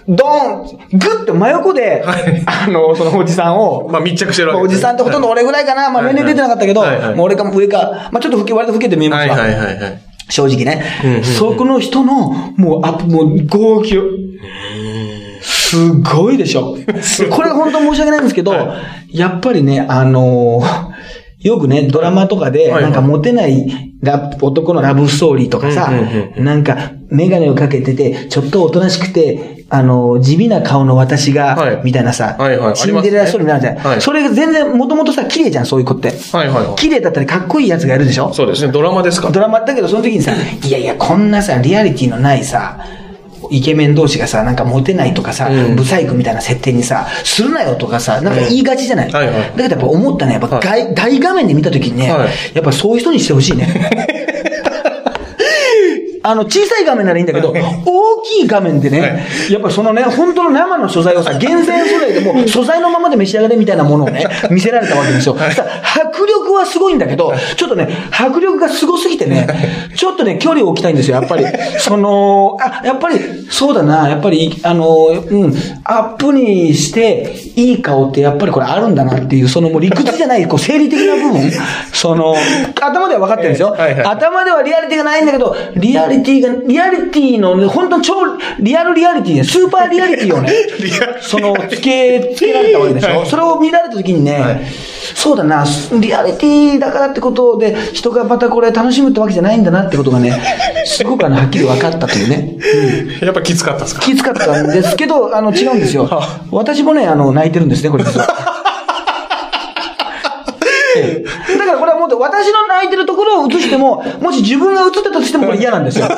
[0.09, 5.90] ドーングッて真横で、はいあの、そのおじさんを、まあ密着してるわけおじさんってほとんど俺ぐらいかな。
[5.90, 9.37] まあはい年齢出てなかったけど、はいはいもう俺か上か、まあちょっと老け、割と老けて見えますわ。
[9.37, 10.01] はいはいはいはい。
[10.31, 10.83] 正直ね。
[11.05, 13.98] うんうんうんそこの人の、もうアップ、もう号泣。
[15.69, 16.77] すごいでしょ。
[16.77, 16.85] で
[17.31, 18.77] これ本当申し訳ないんですけど、は
[19.11, 20.89] やっぱりね、あのー
[21.41, 25.89] よくね、ドラマとかで、なんかモテないラ男のラブストーリーとかさ
[26.37, 26.77] なんか
[27.11, 31.81] メガネをかけてて、ちょっとおとなしくて、あの、地味な顔の私が、はい。
[31.85, 32.77] みたいなさ、はいはい。
[32.77, 33.77] シンデレラストーリーになるじゃん。
[33.77, 34.01] はい。
[34.01, 36.09] それが全然、もともとさ、綺麗じゃん、そういう子って。
[36.33, 36.75] はいはいはい。
[36.77, 38.33] 綺麗だったりかっこいいやつがいるでしょ？
[38.33, 39.31] そうですね、ドラマですか？
[39.31, 40.33] ドラマだけど、その時にさ、
[40.65, 42.79] いやいや、こんなさ、リアリティのないさ、
[43.51, 45.77] イケメン同士がさ、なんかモテないとかさ、うん。
[45.77, 49.35] ブサイクみたいな設定にさ、するなよとかさ、なんか言いがちじゃない、うんはいはい。
[49.35, 50.61] だけどやっぱ思ったね、やっぱはい。
[50.63, 52.29] 大大画面で見た時にね、はい。
[52.55, 53.67] やっぱそういう人にしてほしいね。
[56.23, 59.07] あの、小さい画面ならいいんだけど、大きい画面でね、は
[59.49, 59.53] い。
[59.53, 65.37] やっぱそのね、本当の生の素材をさ、厳選素材でもう素材のままで召し上がれみたいなものをね、見せられたわけですよ。
[65.37, 69.47] さ迫力はすごいんだけど、ちょっとね、迫力がすごすぎてね、
[69.97, 71.45] ちょっとね、距離を置きたいんですよ、やっぱり。
[71.79, 73.19] その、あ、やっぱり、
[73.51, 75.55] そうだな、やっぱり、あの、うん、
[75.85, 81.51] アップにして、いい顔ってやっぱりこれあるんだなっていう、そのもう理屈じゃない、こう、生理的な部分、
[82.01, 82.37] その、
[82.81, 83.71] 頭では分かってるんですよ。
[83.71, 88.15] はいはい頭ではリアリティがないんだけど、リアリティが、リアリティのね、本当に超、
[88.61, 90.53] リアルリアリティね、スーパーリアリティをね、
[91.21, 93.19] その、つけ、つけられたわけでしょ。
[93.19, 94.61] はいそれを見られた時にね、はい
[95.15, 95.65] そうだな、
[96.01, 100.39] リアリティだからってことで、人がまたこれ楽しむってわけじゃないんだなってことがね、
[100.87, 102.55] すごくあの、はっきり分かったというね。
[103.23, 104.03] やっぱきつかったですか？
[104.03, 106.09] 気遣ったんですけど、あの、違うんですよ。
[106.53, 108.29] 私もね、あの、泣いてるんですね、これ実は。
[110.97, 116.07] ええだからこれはもう私の泣いてるところを映しても、 もし自分が映ってたとしてもこれ嫌なんですよ。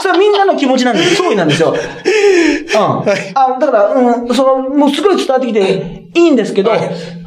[0.00, 1.16] それはみんなの気持ちなんです。
[1.16, 1.72] 総意なんですよ。
[1.74, 2.78] うん。
[2.78, 6.80] あ、だから、うん、その、もうすごい伝わってきていいんですけど、はい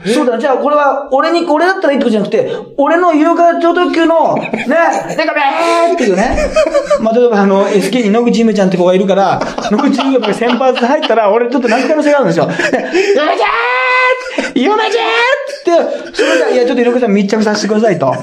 [0.06, 6.38] そうだ、じゃあこれは俺に、俺だったらいいってことじゃなくて、俺の有価超特急の、ね、でかべーっていうね。
[7.02, 12.46] まあ、例えばあの、SK に野口ゆめちゃんって子がいるから、野口ゆめが先発で入ったら、俺ちょっと泣く可能性があるんですよ。
[12.46, 13.87] でゆめちゃー
[14.56, 18.14] ゆめちゃーって、それじゃあ、いや、ちょっと井上さん密着させてくださいと。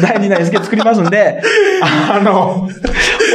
[0.00, 1.42] 第2弾 SK 作りますんで、
[1.82, 2.68] あの、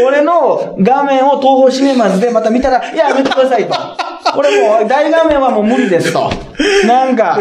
[0.05, 3.75] 俺の画面を東宝シネマズでまた見たら、いや、やめてくださいと。
[4.33, 6.31] これもう、大画面はもう無理ですと。
[6.85, 7.39] なんか、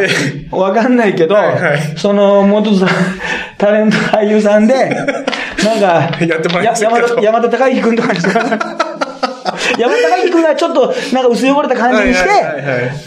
[0.51, 2.89] わかんないけど、はいはいその、元さん、
[3.59, 4.75] タレント俳優さんで、
[5.65, 8.31] なんか、やってもらえませんかとや山田、孝之君とかにして、
[9.79, 12.29] 山田孝之君がちょっと、なんか薄汚れた感じにして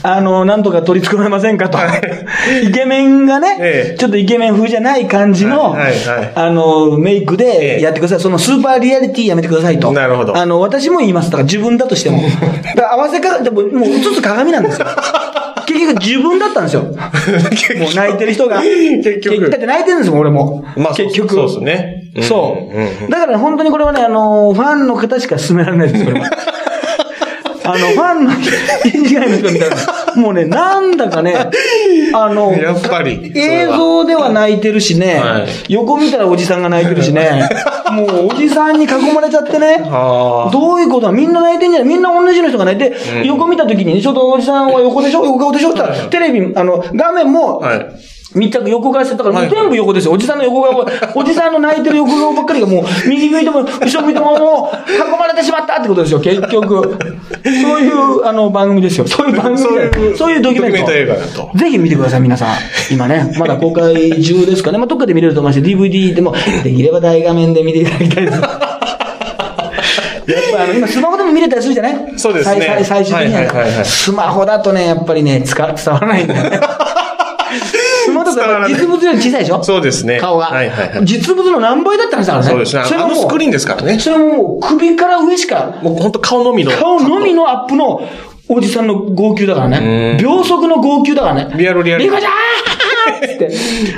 [0.04, 1.78] あの、なんとか取り繕えませんかと。
[2.62, 2.91] イケメン
[3.32, 8.20] がね、ええちょっとイケメン風じゃない感じの、はいはいはいあの、メイクでええやってください。
[8.20, 9.92] そのスーパーリアリティやめてくださいと。
[9.92, 11.32] なるほどあの、私も言います。
[11.32, 12.22] だから自分だとしても。
[12.76, 14.88] だから合わせか、でも、もう映す鏡なんですよ。
[15.66, 16.82] 結局自分だったんですよ。
[16.82, 18.62] もう泣いてる人が。
[18.62, 20.66] 結局だって泣いてるんですもん、俺も。
[20.76, 21.34] まあ結局。
[21.34, 26.30] そうですねうんそううんうんだから本当にこれはね、あの、ファンの方しか勧められないです、これは。
[27.64, 28.32] あの、ファンの
[28.86, 29.76] 以外の人みたいな。
[30.16, 31.36] もうね、なんだかね、
[32.14, 35.40] あの、やっぱり映像では泣いてるしね、は。
[35.40, 35.74] い。
[35.74, 37.48] 横見たらおじさんが泣いてるしね、
[37.92, 39.78] もうおじさんに囲まれちゃってね、
[40.52, 41.12] どういうことだ？
[41.12, 41.88] みんな泣いてんじゃない？
[41.90, 43.28] みんな同じの人が泣いて、うん。
[43.28, 45.24] 横見た時に、ちょっとおじさんは横でしょ？
[45.26, 45.70] 横顔でしょ？
[45.70, 47.86] って言ったら、テレビ、あの、画面も、はい。
[48.36, 50.14] 密着横からしてたから、もうはい全部横ですよ。
[50.14, 56.98] おじさんの横顔、 おじさんの泣いてる横顔ばっかりがもう、右向いても、後ろ向いても、もう、囲まれてしまったってことですよ、結局。
[57.44, 59.08] そういう、あの、番組ですよ。
[59.08, 60.78] そういう番組そうでいうそういうドキュメント。
[60.80, 62.50] ドキュメント映画だとぜひ見てください、皆さん。
[62.92, 64.78] 今ね、まだ公開中ですかね。
[64.78, 68.40] まあ、どっかで見れると思いますし、DVD でも、できれば大画面で見ていただきたいです。
[70.32, 71.96] やっぱあの、今スマホでも見れたりするじゃない？
[72.16, 76.60] そうですね最最最終的には,、はいはいはいはいスマホだとね、やっぱりね、使伝わらないんだよね。
[78.06, 79.64] スマートフォンは実物より小さいでしょ？
[79.64, 80.20] そうですね。
[80.20, 80.46] 顔が。
[80.46, 81.06] はいはいはい。
[81.06, 82.84] 実物の何倍だったらさ、そうですね。
[82.86, 84.00] それはもうスクリーンですからね。
[84.00, 86.72] それももう首から上しか、もう本当顔のみの。
[86.72, 88.02] 顔のみのアップの
[88.50, 90.18] おじさんの号泣だからね。
[90.22, 91.56] 秒速の号泣だからね。
[91.58, 93.52] リアルリアルリコちゃーっつって。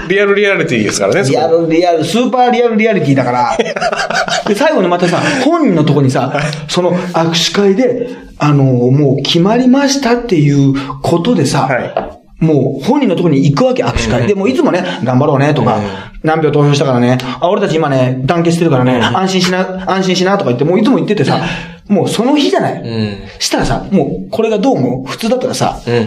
[0.14, 1.24] リアルリアリティですからね。
[1.28, 3.58] リアルリアル、スーパーリアルリアリティだから。
[4.48, 6.32] で、最後にまたさ、本人のとこにさ、
[6.68, 14.28] その握手会で、あの、もう決まりましたっていうことでさ、はもう本人のところに行くわけ、握手会。
[14.28, 15.80] で、もういつもね、頑張ろうねとか、
[16.24, 21.42] 何秒投票したからね、あ、俺たち今ね、団結してるからね、安心しな、安心しなとか言って、もういつも言っててさ、
[21.88, 22.82] もうその日じゃない。
[22.82, 23.18] ん。
[23.40, 25.98] したらさ、もうこれがどうも普通だったらさ、うんう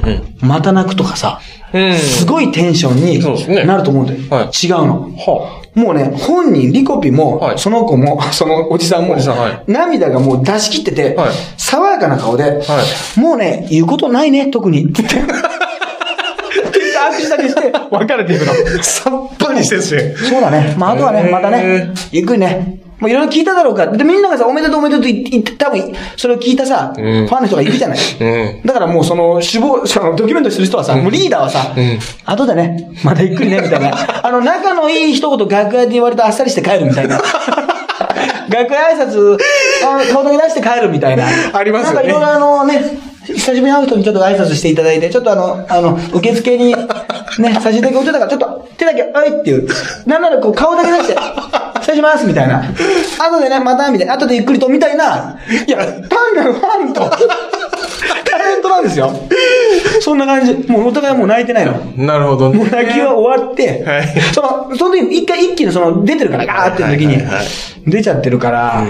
[0.46, 0.48] ん。
[0.48, 1.40] また泣くとかさ、
[1.72, 1.94] うん。
[1.94, 4.20] すごいテンションになると思うんだよ。
[4.30, 4.66] はい。
[4.66, 5.12] 違うの。
[5.16, 7.58] はもうね、本人、リコピも、はい。
[7.58, 9.70] その子も、そのおじさんも、はい。
[9.70, 11.30] 涙がもう出し切ってて、はい。
[11.58, 12.62] 爽やかな顔で、
[13.16, 14.86] もうね、言うことないね、特に。
[17.10, 18.52] 握手だけして、別れていくの。
[18.52, 18.82] あ。
[18.82, 20.16] さっぱりしてるし。
[20.28, 20.74] そうだね。
[20.78, 22.80] まあ、あとはね、またね、ゆっくりね。
[22.98, 23.86] もういろいろ聞いただろうか。
[23.88, 27.98] で、みんながさ、おめでとうおめでとうって言って、多分、それを聞いたさ、ファンの人がいるじゃない。
[27.98, 28.24] う
[28.60, 31.74] んだからもうその、死亡、その、ドキュメントしてる人はさ、もうリーダーはさ、
[32.24, 33.92] 後でね、またゆっくりね、みたいな。
[34.26, 37.20] あの、仲のいい一言楽屋で言われてあっさりして帰るみたいな。
[38.48, 39.36] 楽屋挨拶、
[39.84, 41.26] あ顔だけ出して帰るみたいな。
[41.52, 42.80] ありますよねなんかいろいろあのね、
[43.26, 46.74] 久しぶりに会う人にちょっと挨拶していただいて、ちょっとあの、あの、受付に、
[47.38, 49.68] ね、 差し出け置いてたから、ちょっと手だけ、おいっていう。
[50.06, 51.16] なんならこう顔だけ出して、
[51.80, 52.62] 失礼しますみたいな。
[53.18, 54.14] 後でね、またみたいな。
[54.14, 55.36] 後でゆっくりとみたいな。
[55.66, 57.00] いや、単なるファンと、
[58.24, 59.12] タレントなんですよ。
[60.00, 60.54] そんな感じ。
[60.68, 61.72] もうお互いもう泣いてないの。
[61.96, 62.58] なるほどね。
[62.58, 67.18] もう泣きは終わって、はいその、その時に一回一気にその出てるから、ガーって時に
[67.86, 68.84] 出ちゃってるから、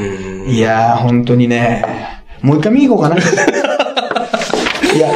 [0.46, 1.82] いやー、本当にね、
[2.42, 3.16] もう一回見に行こうかな。
[4.94, 5.12] いや、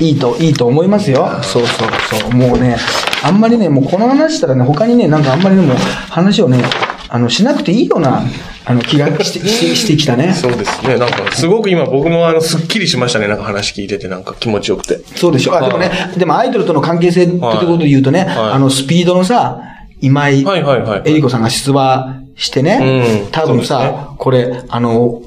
[0.00, 1.28] いいと、いいと思いますよ。
[1.42, 1.88] そうそう
[2.20, 2.30] そう。
[2.32, 2.76] もうね、
[3.22, 5.74] あんまりね、もうこの話したらね、他にね、なんかあんまりでも
[6.10, 6.62] 話をね、
[7.08, 8.22] あの、しなくていいような、
[8.64, 10.32] あの、気がして、 して、してきたね。
[10.34, 10.96] そうですね。
[10.96, 13.28] なんか、すごく今僕もあの、すっきりしましたね。
[13.28, 15.00] なんか話聞いてて、なんか気持ちよくて。
[15.14, 15.54] そうでしょ。
[15.54, 19.60] あ、でもね、でもアイドルとの関係性ってことで言うとね、はいあの、スピードのさ、
[20.00, 25.22] 今井はいはいはいえりこさんが出馬してね、うん多分さ、これ、あの、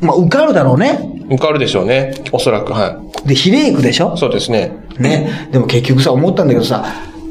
[0.00, 1.19] まあ、受かるだろうね。
[1.30, 2.14] 受かるでしょうね。
[2.32, 4.14] おそらく、はで、比例区でしょ？
[4.14, 4.18] い。
[4.18, 4.72] そうですね。
[4.98, 5.48] ね。
[5.52, 6.84] でも結局さ、思ったんだけどさ、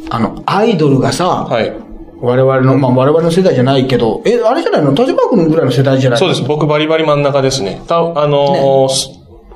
[0.10, 1.72] あの、アイドルがさ、はい。
[2.22, 4.94] 我々の、まあ、我々の世代じゃないけど、え、あれじゃないの？
[4.94, 6.42] 田島君ぐらいの世代じゃないそうです。
[6.44, 7.82] 僕バリバリ真ん中ですね。
[7.88, 9.10] た、あのーす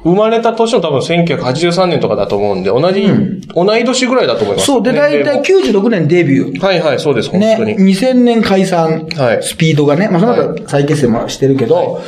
[0.06, 3.08] 生まれた年の多分1983年とかだと思うんで、同じ、
[3.56, 4.66] 同い年ぐらいだと思います。
[4.68, 6.60] そう、で、だいたい年96年デビュー。
[6.60, 7.76] はいはい、そうです、本ね、当に。
[7.78, 12.02] 2000年解散、はいスピードがね、まあ、そのは後再結成もしてるけど、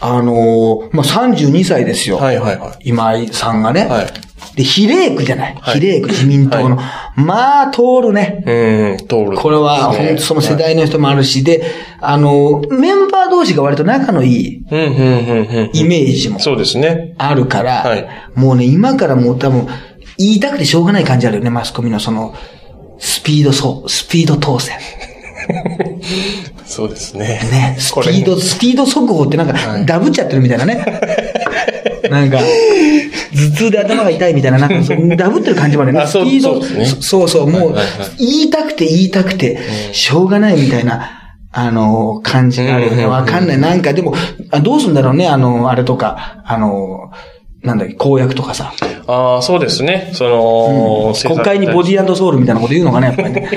[0.00, 2.16] あのーまあ、32歳ですよ。
[2.16, 2.78] はいはいはい。
[2.84, 3.86] 今井さんがね。
[3.86, 4.06] はい
[4.56, 5.54] で、比例区じゃない？
[5.60, 6.78] はい比例区自民党の。
[7.14, 8.42] まあ、通るね。
[8.44, 9.36] うん、通る。
[9.36, 11.62] これは、本当その世代の人もあるし、で、
[12.00, 15.70] あの、メンバー同士が割と仲のいいうん、うん、うん、うん。
[15.72, 17.14] イメージもそうですね。
[17.18, 19.68] あるから、はいもうね、今からもう多分、
[20.18, 22.34] 言いたくてしょうがない感じあるよね、マスコミのその、
[22.98, 24.78] スピードそう、スピード当選。
[26.64, 27.40] そうですね。
[27.50, 30.84] ね、スピード、スピード速報ってなんか、ダブっちゃってるみたいなね。
[32.10, 36.06] なんか、頭痛で頭が痛いみたいな、なんか そう、ダブってる感じもあるね。
[36.06, 39.58] スピード、そうそそうそう、もうはいはいはい、言いたくて言いたくて、
[39.92, 41.20] しょうがないみたいな、
[41.52, 43.06] あの、感じがあるよね。
[43.06, 43.58] わかんない。
[43.58, 44.14] なんかでも、
[44.50, 47.10] あどうすんだろうね、あの、あれとか、あの、
[47.62, 48.72] なんだっけ、公約とかさ。
[49.06, 50.10] ああ、そうですね。
[50.14, 53.50] その、国会にボディーソウルみたいなこと言うのかね、やっぱりね。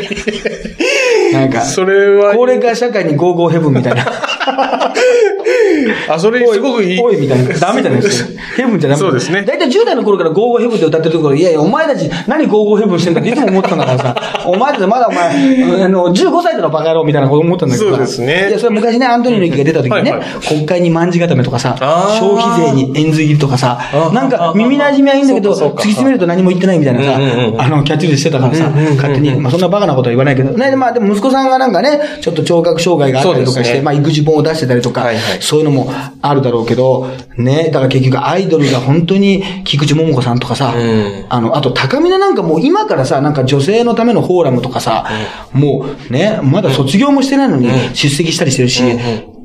[1.33, 4.32] なんか、それは、高齢化社会にゴーゴーヘブンみたいな。
[6.09, 6.99] あ、それすごくいい。
[6.99, 7.53] おいみたいな。
[7.57, 8.41] ダメじゃないですか。
[8.57, 8.99] ヘブンじゃダメ。
[8.99, 9.43] そうですね。
[9.43, 17.97] だいたい10代の頃からゴーゴーヘブンって歌ってるところ、いやいや、お前たち何ゴーゴーヘブンしてんだって いつも思ってたんだからさ、お前たちまだお前、あの、15歳でのバカ野郎みたいなこと思ったんだけどさ。
[17.97, 18.47] そうですね。
[18.49, 21.75] いや、それ昔ね、アントニオ猪木が出た時にねはいはい、国会に卍固めとかさ、
[22.19, 23.79] 消費税に円髄切りとかさ
[24.13, 27.19] なんか耳馴染みはいいんだけど、突き詰めると何も言ってないみたいなさ
[27.57, 35.91] あの、キャッチフしてたからさ、勝手に、まあそんなバカなことは言わないけど、ね、まあでも息子さんがなんかね、ちょっと聴覚障害があったりとかして、まあ育児本を出してたりとかはいはい、そういうのも
[36.21, 41.25] あるだろうけど、ね、だから結局アイドルが本当に菊池桃子さんとかさ、うん。
[41.29, 45.09] あの、あと高見菜なんかもう今からさ、なんか女性のためのフォーラムとかさ、
[45.51, 48.83] もうね、まだ卒業もしてないのに出席したりしてるし、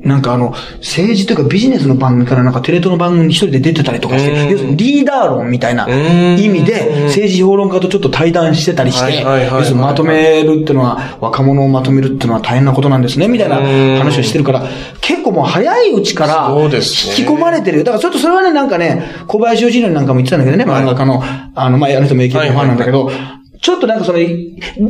[0.01, 4.49] なんかあの、政治というかビジネスの番組からなんかテレ東の番組に一人で出てたりとかして、うん。
[4.49, 6.39] 要するにリーダー論みたいなうん。
[6.39, 13.57] 意味で政治評論家とちょっと対談してたりして、要するにまとめるっていうのは、若者をまとめるっていうのは大変なことなんですね、みたいな
[13.97, 14.63] 話をしてるから、
[15.01, 17.83] 結構もう早いうちから引き込まれてるよ。
[17.83, 21.21] だからちょっとそれはね、なんかね、小林義則なんかも言ってたんだけどね、漫画家の、
[21.55, 23.11] あの、まあ、あの人も AKB のファンなんだけど、
[23.61, 24.19] ちょっとなんかその、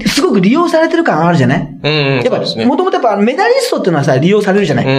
[0.07, 1.79] すごく利用されてる感あるじゃない？
[1.83, 2.21] うんうん。
[2.21, 2.65] やっぱ。
[2.65, 4.89] もともとやっぱメダリストっていうのはさ、利用されるじゃない、う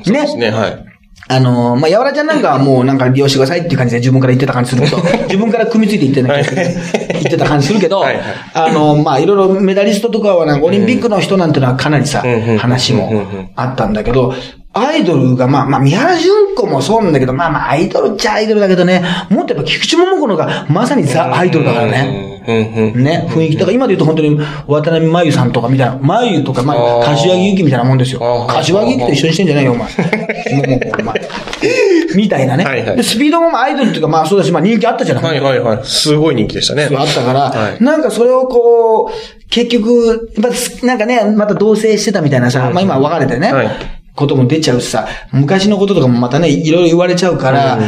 [0.00, 0.04] ん。
[0.04, 0.84] そうですね、はい。
[1.28, 8.24] あのーまあ、やわらちゃんなんかはもうなんか利用してくださいっていう感じで自分から言ってた感じするけど、自分から組みついて言ってない言ってた感じするけど、はいはい
[8.54, 12.22] あのーまあ、いろいろメダリストとかはなんかオリンピックの人なんてのはかなりさ
[12.58, 14.34] 話もあったんだけど、
[14.78, 22.36] アイドルが、まあ、まあ、三原純子もそうなんだけど、まあまあ、アイドルっちゃアイドルだけどね、もっとやっぱ菊池桃子のがまさにザ・アイドルだからね。
[22.46, 23.56] ね、雰囲気。
[23.56, 29.88] だから今で言うと本当に渡辺真由さんとかみたいな、真由とか、まあ、柏木由紀みたいなもんですよ柏木由紀と一緒にしてんじゃないよ、お前。
[29.88, 30.64] も
[30.96, 31.20] う、お前。
[32.14, 32.64] みたいなね。
[32.64, 35.24] はいはいで、スピードもまあアイドルっていうか、まあそうだし、まあ人気あったじゃない。
[35.24, 35.84] はいはいはい。
[35.84, 36.84] すごい人気でしたね。
[36.84, 39.10] あったから、はいなんかそれをこう、
[39.50, 47.78] 結局、やっぱすなんかね、また同棲してたみたいなさ、まあ今別れてね、はいことも出ちゃうしさ、昔のこととかもまたね、いろいろ言われちゃうから、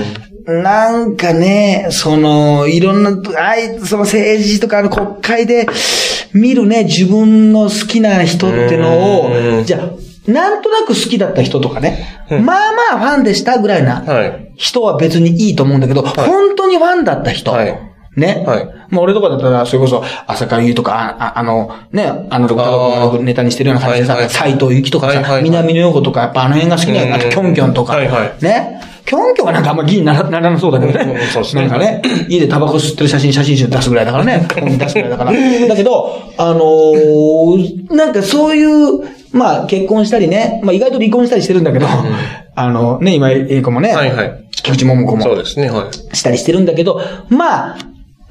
[0.47, 5.67] なんかね、その、いろんな、あい、その政治とかあの国会で
[6.33, 9.61] 見るね、自分の好きな人ってのうん。
[9.61, 12.45] を、じゃあ、なんとなく好きだった人とかね、うん。
[12.47, 14.53] まあまあファンでしたぐらいなはい。
[14.57, 17.51] 人は別にいいと思うんだけど、本当にファンだった人。
[17.51, 17.88] はい
[18.19, 18.45] ね。
[18.47, 28.81] はいまあ俺とかだったら、それこそ、浅香ゆとか、あああの、ね、あの、ネタにしてるような感じでさ斎藤由紀とかさ、南野陽子とか、やっぱあの辺が好きなうんあと、キョンキョンとか、はいはいね。
[29.05, 31.19] キョンキョンはなんかあんま議員にならならなそうだけどね。
[31.33, 34.47] そうですねなんかね、家でタバコ吸ってる写真、写真集出すぐらいだからね。
[34.79, 35.33] 出すぐらいだから。
[35.33, 39.01] だけど、あのーなんかそういう、
[39.33, 41.87] まあ結婚したりね、まあ意外と離婚したりしてるんだけど、
[42.55, 46.17] あのね、今、英子もね、はいはい菊池桃子もそうですね、はい。
[46.17, 47.77] したりしてるんだけど、まあ、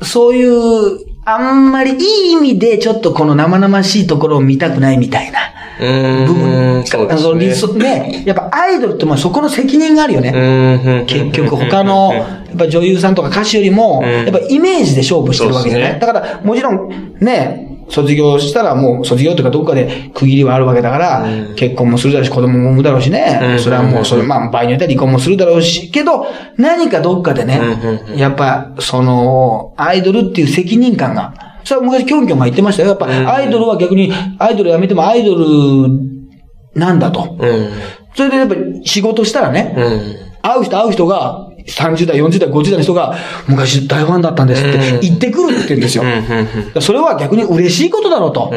[0.02, 5.40] そういう、あんまりいい意味でちょっとこの生々しいところを見たくないみたいな。
[5.80, 6.86] 部分。
[6.86, 8.00] そうです想ね。
[8.00, 8.24] ね。
[8.26, 10.32] やっぱアイドルってまあそこの責任があるよね。
[10.34, 12.24] うん結局他の、や
[12.56, 26.26] っぱ女優さんとか歌手よりも、うんやっぱイメージで勝負してるわけじゃなねだから、もちろん、ね、卒業したらもう卒業というかどっかで区切りはあるわけだから、うん結婚もするだろうし、子供も産むだろうしね、うんそれはもうそれ、まあ場合によっては離婚もするだろうし、けど、
[26.58, 32.90] 何かどっかでね、うんうんやっぱ、その、アイドルっていう責任感が、それは昔キョンキョンが言ってましたよ。
[32.90, 35.90] やっぱ、んアイドルは逆に、アイドルやめてもアイドル
[36.76, 37.36] なんだと。
[37.40, 37.70] うん。
[38.16, 40.16] それでやっぱ仕事したらね、うん。
[40.42, 43.16] 会う人会う人が、30代、40代、50代の人が、
[43.48, 46.04] 昔大ファンだったんですって言ってくるって言うんですよ。
[46.80, 48.54] それは逆に嬉しいことだろうと。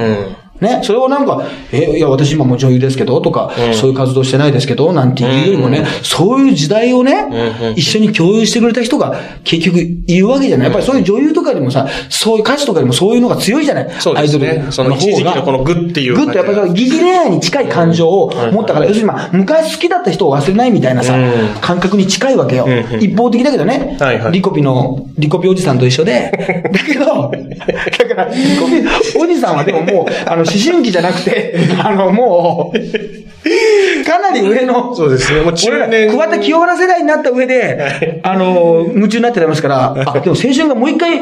[0.60, 0.68] うん。
[0.68, 1.42] ね、それをなんか、
[1.72, 3.74] え、いや、私今もう女優ですけど、とか、うん。
[3.74, 7.74] そういう活動してないですけど、なんていうよりもね、うんそういう時代をね、うんうん。
[7.74, 10.66] 一緒に共有してくれた人が結局いるわけじゃない。
[10.66, 13.90] やっぱりそういう女優とかにもさ、そういう歌手とかにもそういうのが強いじゃない。
[14.00, 14.48] そうですね。
[14.48, 21.60] アイドルその一時期のこのグッっていうグッとやっぱり疑似恋愛に近い感情を持ったから、要するにまあ、昔好きだった人を忘れないみたいなさ、うん。
[21.60, 22.66] 感覚に近いわけよ。
[23.00, 24.32] 一方的だけどね、はいはい。
[24.32, 26.30] リコピの、リコピおじさんと一緒で、
[26.72, 35.40] だけど、だから、リコピおじさんはでももう、あの、思春期じゃなくて、 あの、もう、かなり上の、そうですね。
[35.40, 36.10] もう中年。
[36.10, 41.20] 桑田清原世代になった上で、あの、夢中になってますから、あ、でも青春がもう一回、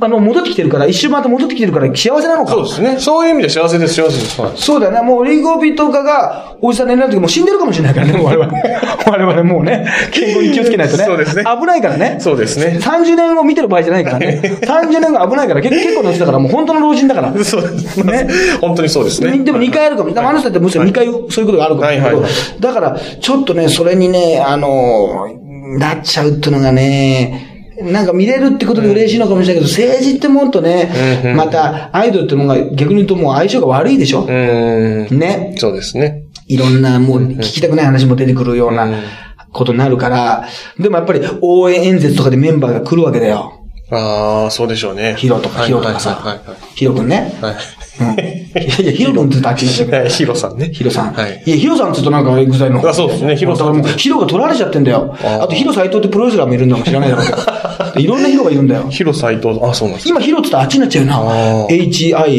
[0.00, 2.52] あの、戻ってきてるから、一周回って戻ってきてるから幸せなのか。
[2.52, 2.96] そうですね。
[2.98, 4.40] そういう意味で幸せです、幸せです。
[4.40, 4.52] はい。
[4.56, 5.00] そうだよね。
[5.02, 8.52] もうリゴビとかが、おじさんになる時もう死んでるかもしれないからね、 我々。
[9.06, 11.04] 我々もうね、健康に気をつけないとね。
[11.04, 12.16] そうですね危ないからね。
[12.20, 14.40] そうですね30年後見てる場合じゃないからね。
[14.42, 17.44] 30年後危ないから、結結構の人だから、もう本当の老人だから。
[17.44, 18.28] そうですね。
[18.70, 19.38] 本当にそうですね。
[19.44, 20.10] でも2回あるかも。
[20.16, 25.26] あの人だってむしろ2回そういうことがあるかもしれないだから、ちょっとね、それにね、あの、
[25.78, 27.46] なっちゃうっていうのがね、
[27.82, 34.26] なんか見れるってことで嬉しいのかもしれないけど、政治ってもっとねまたアイドルってのが逆に言うともう相性が悪いでしょ？
[34.26, 35.54] ね。
[35.56, 36.24] そうですね。
[36.46, 38.86] いろんなもう聞きたくない話も出てくるような
[39.52, 40.46] ことになるから、
[40.78, 43.64] でもやっぱり応援演説とかでメンバーが来るわけだよ。
[43.90, 45.14] ああ、そうでしょうね。
[45.16, 46.38] ヒロとか、はいヒロとかさ。
[46.74, 47.32] ヒロくんね。
[47.40, 47.54] はい。
[48.00, 48.10] うん。
[48.12, 50.08] いやいや、ヒロくんって言うとあっちにい。
[50.10, 50.70] ヒロさんね。
[50.72, 51.12] ヒロさん。
[51.12, 51.42] はい。
[51.46, 52.88] いや、ヒロさんって言うとなんかエグザイルの。
[52.88, 55.14] あそうですねヒロさんだからもう、ヒロが取られちゃってんだよ。
[55.22, 57.38] あと、ヒロ斎藤ってプロレスラーもいるんだかもしれないだろうけど。
[57.94, 58.86] で いろんなヒロがいるんだよ。
[58.90, 60.08] ヒロ斎藤、あ、そうなんです。
[60.08, 61.20] 今、ヒロって言ったらあっちになっちゃうな。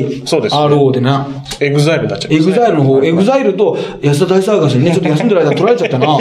[0.01, 1.27] ーそうですね HIRO でな。
[1.59, 6.17] エグザイルになっちゃいエグザイルの方、エグザイルと安田大サーカスにね、 ちょっと休んでる間取られちゃったな。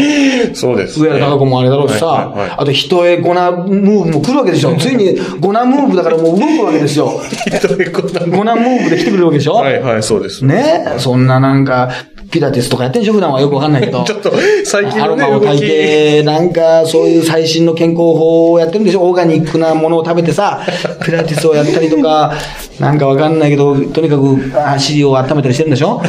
[0.53, 1.09] そうですね。
[1.09, 4.75] 上原貴子もあれだろうしさ、あと人へゴナムーブも来るわけでしょ。
[4.75, 7.21] ついにゴナムーブだからもう動くわけですよ。
[7.69, 9.55] どういうことなんだゴナムーブで来てくれるわけでしょ？
[9.55, 10.45] はいはい、そうです。
[10.45, 10.95] ね？
[10.99, 11.91] そんななんか、
[12.31, 13.15] ピラティスとかやってんでしょ？
[13.15, 14.03] 普段はよくわかんないけど。
[14.05, 14.33] ちょっと、
[14.65, 15.41] 最近のね、アロマを。
[15.41, 19.03] 炊いて、なんか、そういう最新の健康法をやってるんでしょ？
[19.03, 20.61] オーガニックなものを食べてさ、
[21.05, 22.33] ピラティスをやったりとか、
[22.79, 26.01] なんかわかんないけど、とにかく足を温めたりしてるんでしょ？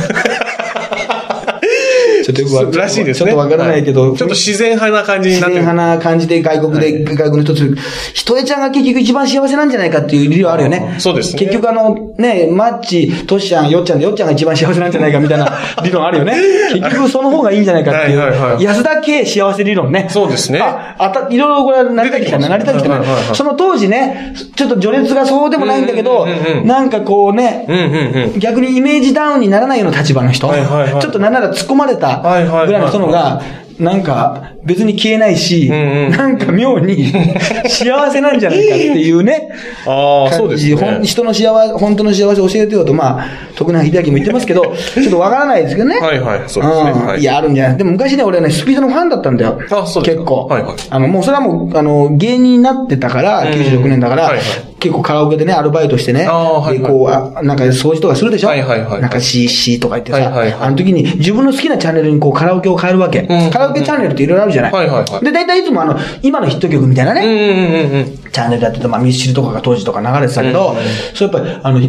[2.24, 3.32] ちょっとよくわらしいですね。
[3.32, 5.64] ちょっとわからないけど、はいちょっと自然派な感じに自なってる。
[5.64, 7.76] 然派な感じで外国で、外国の一つ、
[8.14, 11.00] ひとえちゃんが結局一番幸せなんじゃないかっていう理由はあるよねあ。
[11.00, 16.36] そうですね結局あの、ね、マッチ、トシちゃん、ヨッちゃんで、ヨッちゃんが一番幸せなんじゃないかみたいな 理論あるよね。
[16.74, 18.20] 結局その方がいいんじゃないかっていう。
[18.20, 20.08] はいはいはい安田系幸せ理論ね。
[20.10, 22.50] そうですねあ、あた、いろいろこれ成り立ってきたね。
[22.50, 23.36] 成り立ってきたねはいはいはい。
[23.36, 26.28] その当時ね、ちょっと序列がそうでもないんだけど
[26.66, 28.40] なんかこうね、うんうんうん。
[28.40, 32.68] 逆にイメージダウンにならないような立場の人、はいはいはいちょっとなんなら突っ込まれたはいはいはい。
[32.68, 33.42] ぐらいの人のが、
[33.82, 36.12] なんか別に消えないし、んうん。
[36.12, 37.12] なんか妙に
[37.68, 39.50] 幸せなんじゃないかっていうね、
[39.88, 41.00] ああ、そうですね。
[41.04, 45.98] 人の幸せ、本当の幸せを教えてよと、まあ、徳永秀明も言ってますけど、ちょっとわからないですけどね。
[46.00, 46.92] はいはいそうですね。
[46.92, 47.06] ん。
[47.08, 47.22] はい。
[47.22, 47.78] いや、あるんじゃない。
[47.78, 49.58] でも昔ね、俺ね、スピードのファンだったんだよ。
[49.72, 50.22] あそうですか。
[50.22, 50.48] 結構。
[50.48, 50.72] はいはい。
[50.90, 56.80] あの、もうそれはもう、あの、芸人になってたから、うん96年だから、はいはい結構カラオケでね、アルバイトしてね、あーはいはい。
[56.80, 58.48] で、こうあ、なんか掃除とかするでしょ？
[58.50, 60.68] はいはいはいなんか CC とか言ってさ、はいはいはい。
[60.68, 63.22] あの時に自分の好きなチャンネルにこうカラオケを変えるわけ。
[63.22, 63.28] ん。
[63.52, 64.72] カラオケチャンネルっていろいろあるじゃない？
[64.74, 65.24] はいはいはい。
[65.26, 68.32] で、大体いつもあの、今のヒット曲みたいなね、うんうんうんうん。
[68.32, 70.76] チャンネルやってて、まあ、ミスチルとかが当時とか流れてたけど、
[71.14, 71.80] それやっぱり、あの、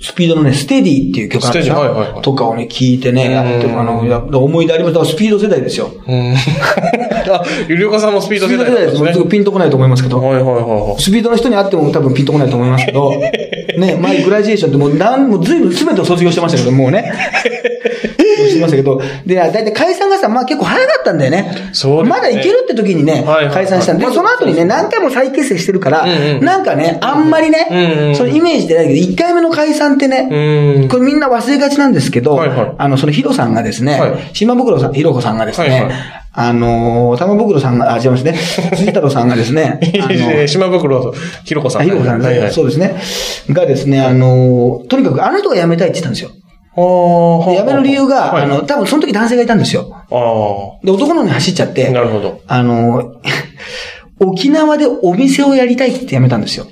[0.00, 4.94] スピードのね、ステディっていう曲とかをね、聞いてね、やっても、あの、や思い出あります。
[4.94, 5.90] だからスピード世代ですよ。
[6.06, 6.34] うん。
[7.32, 9.24] あ、ゆりおかさんもスピードスピー世代ド世代です。
[9.28, 10.20] ピンとこないと思いますけど。
[10.20, 11.02] はいはいはいはい。
[11.02, 13.12] スピードの人に会っても多分ピンとこないと思いますけど、
[13.78, 17.12] ね、前グラジエーションってもう何も随分全てを卒業してましたけど、もうね。
[18.48, 21.70] してましたけど、で、だいたい解散がさ、まあ結構早かったんだよね。
[21.72, 30.88] そうですねまだいけるって時にね、はいはいはい解散したんで、まあその後にね、何回も再結成してるから、うんうんなんかね、あんまりね、うんうんそのイメージでないけど、1回目の解散ってね、うん。
[30.88, 35.92] これみんな忘れがちなんですけど、はいはいあの、そのヒロさんがですね、はい島袋さん、ヒロコさんがですね、はいはい
[36.38, 41.14] あのー、玉袋さんが、あ、違いますね、辻太郎さんがですね、 あの島袋
[41.44, 41.82] ひろこさん。
[41.82, 42.52] あ、ひろこさん、はいはい。
[42.52, 42.94] そうですね。
[43.50, 46.30] がですね、あのー、とにかくあの人が辞めたいって言ったんですよ。
[46.76, 47.50] ああ。
[47.50, 49.90] で辞める理由が、はいあの、多分その時男性がいたんですよ。
[50.10, 52.42] あで、男の方に走っちゃってあ。、なるほど。
[52.46, 53.06] あのー、
[54.20, 56.66] 沖縄でお店をやりたいって辞めたんですよ。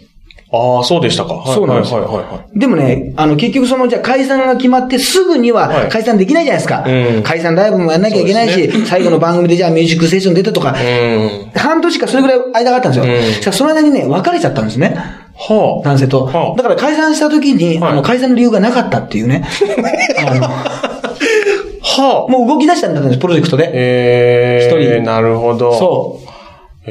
[0.55, 1.35] ああ、そうでしたか。
[1.35, 2.59] はいそうなんですよはいはいはいはい。
[2.59, 6.85] でもね、あの、結局その、じゃあ解散が決まってすぐにははい解散できないじゃないですか。
[6.87, 11.51] うん解散ライブもやんなきゃいけないし、そうです最後の番組でじゃあミュージックステーション出てとか、うん。
[11.55, 13.15] 半年かそれぐらい間があったんですよ。
[13.15, 14.97] うんその間にね、別れちゃったんですね。
[15.37, 15.89] はあ。
[15.89, 16.27] 男性と。
[16.27, 19.45] はあだから解散した時に、はいあの、解散の理由がなかったっていうね。
[20.27, 22.31] あの、はあ。
[22.31, 23.71] もう動き出したんだったんです、プロジェクトで。
[23.73, 24.69] ええ。
[24.69, 25.75] 一人なるほど。
[25.75, 26.34] そう。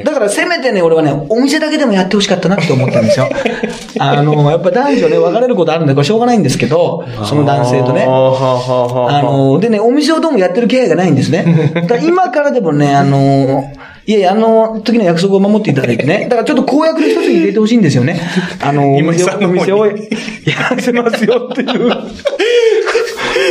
[0.02, 3.28] だからせめてね、俺はね、お店だけでもやってほしかったなって思ったんですよ。
[4.00, 9.08] あの、やっぱ男女ね、別れることあるんで、これしょうがないんですけど、その男性とねは。
[9.08, 11.44] あの、でね、お店をどうもやってる気配がないんですね。
[11.86, 13.72] だ今からでもね、あの、
[14.06, 16.26] いやいや、あの時の約束を守っていただいてね。
[16.28, 18.20] だからちょっと公約の一つに入れてほしいんですよね。
[18.60, 19.94] あの、お店をお店をや
[20.70, 21.90] らせますよっていう。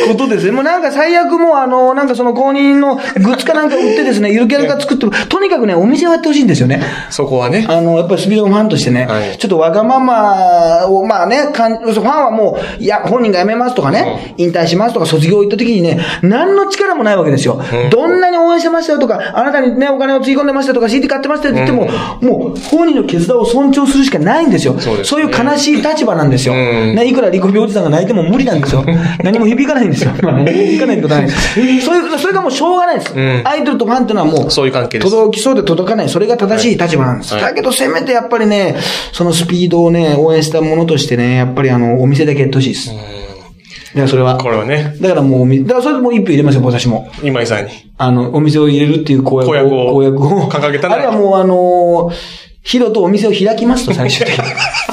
[0.08, 0.52] ことですね。
[0.52, 6.82] もうなんか最悪もうあの、なんかその公認のグッズかなんか売ってですね、 ゆるキャラが作っても、とにかくね、お店をやってほしいんですよね。
[7.10, 7.66] そこはね。
[7.68, 17.62] あの、やっぱりスピードのファンとしてね、はいちょっとわがままを、まあね、かんファンはもう、いや、本人が辞めますとかね、引退しますとか卒業行った時にね、何の力もないわけですよ。
[17.90, 24.80] どんなに応援してましたよとか、あなたにね、お金をつぎ込んでましたとか、CD 買ってましたよって言っても、もう、本人の決断を尊重するしかないんですよ。
[24.80, 26.54] そうねいう悲しい立場なんですよ。
[26.54, 28.84] うんね、いくらリコビおじさんが泣いても無理なんですよ。
[29.24, 30.12] 何も響かないんですよ。
[30.24, 31.54] まあ響かないってことはないです。
[31.54, 33.14] そういう、それがもうしょうがないです。
[33.14, 36.10] んアイドルとファンっていうのはもう、そういう関係です届きそうで届かない。
[36.10, 37.34] それが正しい立場なんです。
[37.34, 38.76] はいだけど、せめてやっぱりね、
[39.12, 42.90] そのスピードをね、応援したものとしてね、やっぱりあの、お店だけやってほしいです。
[42.90, 44.38] だからそれは。
[44.38, 47.12] これはね、だからもうだからそれでもう一票入れますよ、私も。
[47.22, 47.72] 今井さんに。
[47.98, 49.52] あの、お店を入れるっていう公約を。
[49.52, 52.14] 公約を公約を掲げたらあるいはもうあのー、
[52.64, 54.46] ヒロとお店を開きますと、最終的に。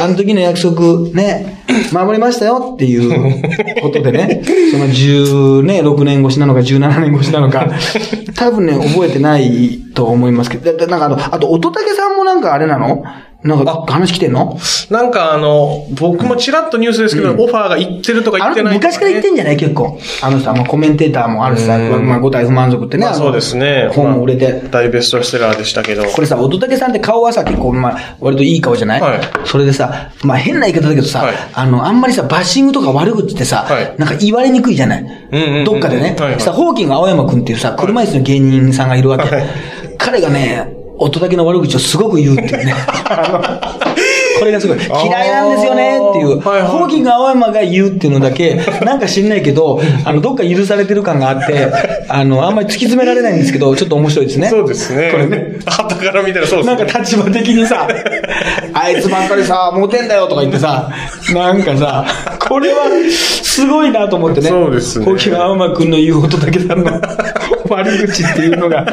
[0.00, 1.62] あの時の約束、ね、
[1.92, 3.42] 守りましたよっていう
[3.82, 7.68] ことでね、その10ね、6年越しなのか17年越しなのか、
[8.34, 13.02] 多分ね、覚えてないと思いますけど、だだなんかあの、あと、乙武さんもなんかあれなの？
[13.44, 14.58] なんか話来てんの？
[14.90, 18.78] なんかあの、僕もちらっとニュースですけど、オファーが行ってるとか言ってないね。
[18.78, 19.56] 昔から言ってんじゃない？
[19.56, 19.96] 結構。
[20.22, 22.08] あのさ、まあ、コメンテーターもあるしさ、うん。
[22.08, 23.04] まあ、五体不満足ってね。
[23.04, 23.90] まあそうですね。
[23.92, 24.52] 本も売れて。
[24.54, 26.02] まあ大ベストセラーでしたけど。
[26.06, 29.20] これさ、乙武さんって顔はさ、結構、まあ、割といい顔じゃない、はい。
[29.44, 31.36] それでさ、まあ変な言い方だけどさ、はい。
[31.54, 33.94] あの、あんまりさ、バッシングとか悪口ってさ、はい。
[33.98, 36.16] なんか言われにくいじゃない、うんうんうんどっかでね。
[36.18, 36.40] はいはい。
[36.40, 39.32] さ、ホーキング青山くんっていうさ、車椅子の芸人さんがいるわけ。
[39.32, 39.46] はい。
[39.96, 42.74] 彼がね、乙武の悪口をすごく言うっていうね。
[44.38, 44.78] これがすごい。
[44.78, 46.40] 嫌いなんですよねっていう。
[46.40, 51.72] ホーキング青山が言うっていうのだけ、なんか知んないけど、あの、どっか許されてる感があって、
[52.08, 54.48] あの、あんまり突き詰められないんですけど、ちょっと面白いですね。
[54.48, 55.10] そうですね。
[55.10, 55.58] これね。
[55.66, 56.76] 旗から見たらそうですね。
[56.76, 57.88] なんか立場的にさ、
[58.74, 60.90] あいつばっかりさ、モテんだよとか言ってさ、
[61.32, 62.06] なんかさ、
[62.38, 62.86] これは、
[63.42, 64.48] すごいなと思ってね。
[64.50, 67.00] そうですねホキ青間くんの言う乙武さんの
[67.70, 68.86] 悪口っていうのが、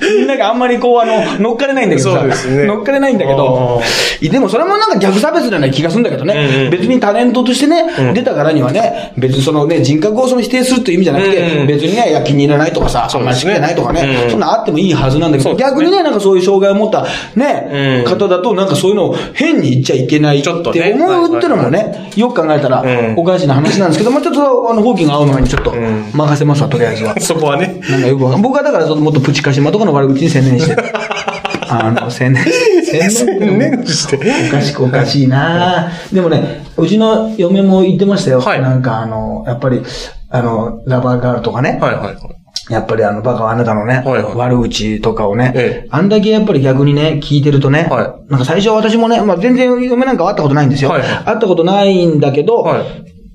[0.00, 2.64] みんながあんまりこう、あの、乗っかれないんだけどさ、ね。
[2.66, 3.80] 乗っかれないんだけど、
[4.20, 6.70] でもそれもなんか逆差別のような気がするんだけどね、うんうん。
[6.70, 11.66] 別にタレントとしてね、出たからにはね、別にそのね、人格をその否定するっていう意味じゃなくて、うんうん。
[11.66, 14.30] 別にね、いや気に入らないとかさ、あんまり好きじゃないとかね、うんうん。
[14.30, 15.56] そんなあってもいいはずなんだけど、ね。
[15.56, 17.06] 逆にね、なんかそういう障害を持った
[17.36, 18.10] ね、うん。
[18.10, 23.14] 方だと、なんかそういうのを変に言っちゃいけないって思うってのもね、よく考えたらうん。
[23.16, 26.10] おかしな話なんですけど、まあちょっと、あの、ホーキング合うのにちょっとん。
[26.12, 27.14] 任せますわ、とりあえずは。
[27.20, 27.80] そこはね。
[27.90, 30.82] なんかよくわかん僕はだから、もっとプチカシマとかの悪口に専念してる。
[31.68, 34.18] あの、専念、専念念して。
[34.48, 38.40] おかしくおかしいなでもね、うちの嫁も言ってましたよ。
[38.40, 39.82] はいなんかあの、やっぱり、
[40.30, 41.78] あの、ラバーガールとかね。
[41.80, 42.16] はいはいはい。
[42.70, 50.90] やっぱりあの、バカはあなたのね、はいはい悪口とかをね、ええあんだけやっぱり逆にね、聞いてるとね、はなんか最初は私もね、まあ全然嫁なんか会ったことないんですよ。
[50.90, 52.84] はいはい会ったことないんだけど、は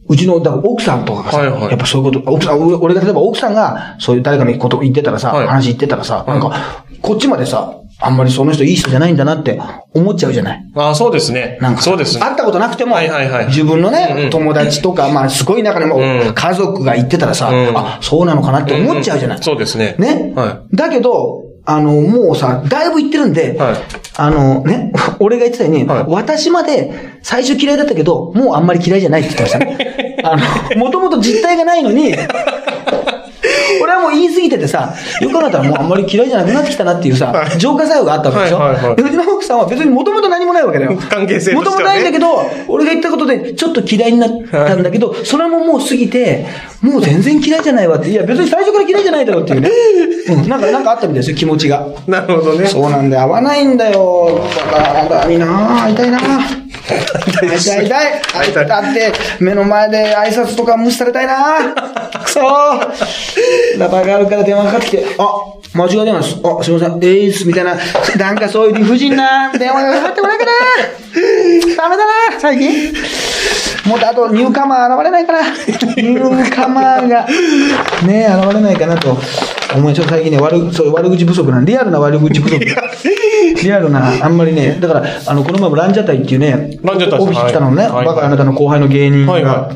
[0.10, 9.60] うちの、だから奥さんとかがさ、はいはいやっぱそういうこと、奥さん、俺俺が例えば奥さんがそういう誰かのこと言ってたらさ、はい話言ってたらさ、いなんか、こっちまでさ、あんまりその人いい人じゃないんだなって
[9.96, 10.64] 思っちゃうじゃない？
[10.76, 11.58] ああ、そうですね。
[11.62, 12.22] なんか、そうですね。
[12.22, 16.00] 会ったことなくても、はいはいはい自分のね、うんうん友達とか、まあ、すごい中でも、う
[16.30, 19.38] ん家族が言ってたらさ、うんあ、そうなのかなって思っちゃうじゃない？
[19.38, 19.96] んんそうですね。
[19.98, 23.76] ね、はだけど、あの、もうさ、だいぶ言ってるんで、はい
[24.20, 30.18] あのね、 俺が言ってたように、はい私まで最初嫌いだったけど、もうあんまり嫌いじゃないって言ってましたね。
[30.24, 30.38] あ
[30.74, 32.16] の、もともと実体がないのに、
[33.82, 38.60] 俺はもう言い過ぎててさ、よく考えたらもうあんまり嫌いじゃなくなってきたなっていうさ、浄化作用があったわけでしょ？
[38.60, 40.98] はいはいはいでうちの奥さんは別にもともと何もないわけだよ。
[41.10, 46.46] 関係性ともともとないんだけど、俺が言ったことでちょっと嫌いになったんだけど、それももう過ぎて、
[46.82, 48.10] もう全然嫌いじゃないわって。
[48.10, 49.70] いや別に最初から嫌いじゃないだろうっていうね。
[50.30, 51.86] うん、なんか、なんかあったみたいですよ、気持ちが。
[52.08, 52.12] い。
[52.12, 52.68] なるほどね。
[52.68, 54.42] そうなんだよ、合わないんだよ。
[54.72, 55.46] だから、だいいな
[55.84, 56.26] 会いたいな会
[57.48, 58.22] いたい、会いたい。
[58.34, 58.68] 会いたい。
[58.68, 61.34] だって、目の前で挨拶とか無視されたいな
[62.14, 64.88] くそーラバーガールから電話かかって。
[64.88, 65.24] きて、あ、
[65.74, 66.40] 間違いないです。
[66.44, 67.76] あ、すいません、えーす、みたいな、
[68.18, 70.52] なんかそういう理不尽な電話がかかってこないかな
[71.76, 72.94] ダメだな最近。
[73.88, 77.26] もっとあと、ニューカマー現れないかなニューカマーが、
[78.06, 79.18] ね現れないかなと。
[79.76, 81.66] 思い、ちょっと最近ね、悪、そう悪口不足なん。
[81.66, 82.60] リアルな悪口不足。
[83.64, 87.92] リアルな、あんまりね、だから、あの、この前もランジャタイっていうね、ランジャタイオフィス来たのね、はい。
[87.92, 88.06] はい。
[88.06, 89.72] バカあなたの後輩の芸人が、はいは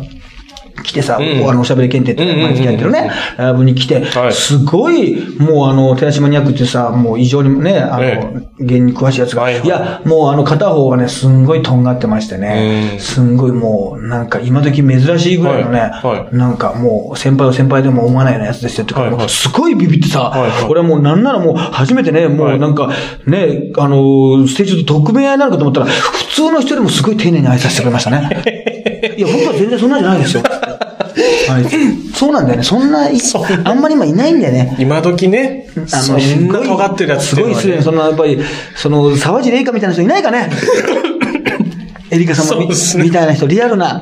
[0.84, 1.50] 来てさ、うん。
[1.50, 4.34] あの、おしゃべり検定って毎月やってるね、ライブに来て、はい。
[4.34, 9.66] すごい、もうあの、寺島ニャクってさ、もう異常にね、あの、え芸人に詳しいやつが、はいはい。
[9.66, 12.92] いや、もうあの、片方はね、すんごいとんがってましてね。
[12.94, 13.00] う、ん。
[13.00, 15.92] すんごいもう、なんか今時珍しいぐらいのね、
[16.32, 19.18] なんかもう、先輩を先輩でも思わないようなやつですよってはいはい。
[19.18, 20.64] もうすごいビビってさ、はいはい。
[20.70, 22.90] 俺はもうなんならもう初めてね、もうなんか、
[23.26, 28.82] ね、あの、ステージで特命合いなのかと思ったら、普通の人でもすごい丁寧に挨拶してくれましたね。
[29.18, 30.44] いや、僕は全然そんなんじゃないですよ。
[30.44, 32.64] はい、そうなんだよね。
[32.64, 33.18] そんな、い
[33.66, 34.76] あんまり今いないんだよね。
[34.80, 38.40] 今時ね、あそんな尖ってるやつすごい失礼な、そんな、やっぱり、
[38.76, 40.50] その、沢尻エリカみたいな人いないかね。
[42.12, 42.68] エリカ様み,、
[43.04, 44.02] みたいな人、リアルな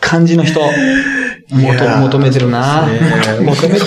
[0.00, 2.86] 感じの人、や求めてるな。
[2.86, 3.00] ね。
[3.42, 3.84] 求めてる。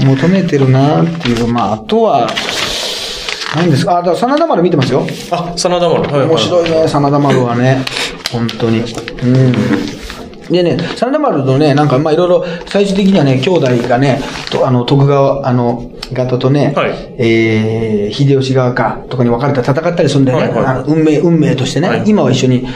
[0.06, 1.02] 求めてるな。
[1.02, 2.30] っていう、まあ、あとは、
[3.54, 3.98] 何ですか。
[3.98, 5.06] あ、だから、真田丸見てますよ。
[5.30, 6.02] あ、真田丸。
[6.02, 6.28] はいはい。
[6.28, 7.84] 面白いね、真田丸はね。
[8.32, 8.80] 本当に。
[8.80, 9.52] うん。
[10.50, 14.20] でね、真田丸のね、なんか、まあいろいろ、最終的にはね、兄弟がね、
[14.50, 20.48] とあの、徳川、あの、方とね、はいえー、秀吉側か、とかに分かれて戦ったりするんだよね。
[20.48, 22.66] はいはい運命、運命としてね、はい今は一緒に。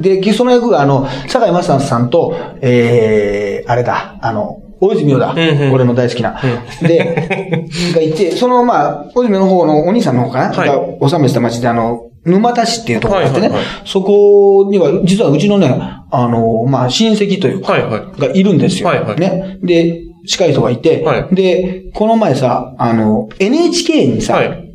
[0.00, 5.34] で、その役が、あの、坂井正人さんと、えー、あれだ、あの、大泉洋だ。
[5.34, 6.40] んうん俺の大好きな。
[6.80, 10.68] で、がいて、その、まあ、大泉洋の方のお兄さんの方かな、はい
[11.00, 15.68] が治めてた町で、あの、沼田市っていうところがあってね、はいはいはいそこには、実はうちのね、
[16.10, 18.20] あの、まあ、親戚というか、はいはい。
[18.20, 18.88] がいるんですよ。
[18.88, 19.58] はいはいね。
[19.62, 24.69] で、近い人がいて、はいで、この前さ、あの、NHK にさ、はい。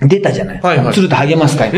[0.00, 0.60] 出たじゃない。
[0.60, 0.94] はいはい。
[0.94, 1.72] 鶴田励ます会。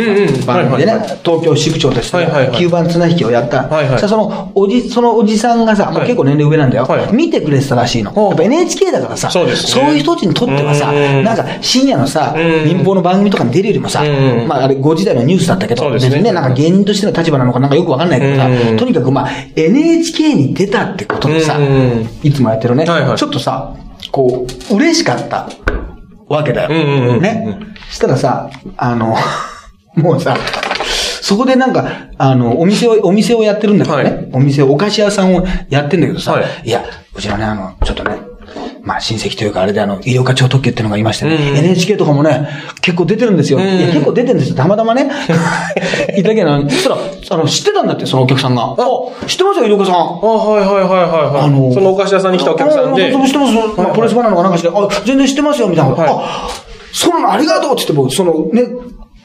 [0.45, 0.93] 番組でね、
[1.25, 2.61] 東京支部長として、はいはいはい。
[2.61, 3.67] 9番綱引きをやった。
[3.67, 3.99] はいはい。
[3.99, 7.13] さその、おじ、そのおじさんがさ、まあ、はい結構年齢上なんだよ、はい。
[7.15, 8.13] 見てくれてたらしいの。
[8.15, 11.25] やっぱ NHK だからさ、そういう人たちにとってはさ、うん。
[11.25, 12.65] なんか深夜のさ、うん。
[12.67, 22.07] 民放の番組とかに出るよりもさ、うんまああれ5時台のニュースだったけど、別にね、なんか芸人としての立場なのかなんかよくわかんないけどさ、うんとにかくまあ NHK に出たってことでさ、うん。
[22.23, 23.19] いつもやってるね、はいはい。
[23.19, 23.75] ちょっとさ、
[24.11, 25.49] こう、嬉しかった
[26.31, 27.21] わけだよ。
[27.21, 27.59] ね。
[27.91, 29.17] したらさ、あの、
[29.97, 30.37] もうさ、
[31.21, 34.05] そこでなんか、あの、お店を、お店をやってるんだけどね。
[34.05, 38.17] はいお店、お菓子屋さんをやってんだけどさ、はいい、や、うちのね、あの、ちょっとね、
[38.83, 42.49] まあ親戚というかあれであの、医療課長特急っていうのがいましてね、うん NHK とかもね、
[42.81, 43.59] 結構出てるんですよ。
[43.59, 44.57] んいや、結構出てるんですよ。
[44.57, 45.11] たまたまね。
[46.17, 46.97] いたけど、そしたら、
[47.31, 48.75] あの、知ってたんだって、そのお客さんが。
[48.77, 48.77] あ、
[49.27, 49.95] 知ってますよ、医療課さん。
[49.95, 51.45] あ、はいはいはいはいはい。
[51.45, 53.13] あのそのお菓子屋さんに来たお客さんで。
[53.15, 53.53] ああ知ってます。
[53.77, 55.95] まあ、プレスバナナかなんかして、あ、全然知ってますよ、みたいな。
[55.95, 56.49] はいあ、
[56.93, 58.63] そのありがとうって言って、僕、そのね、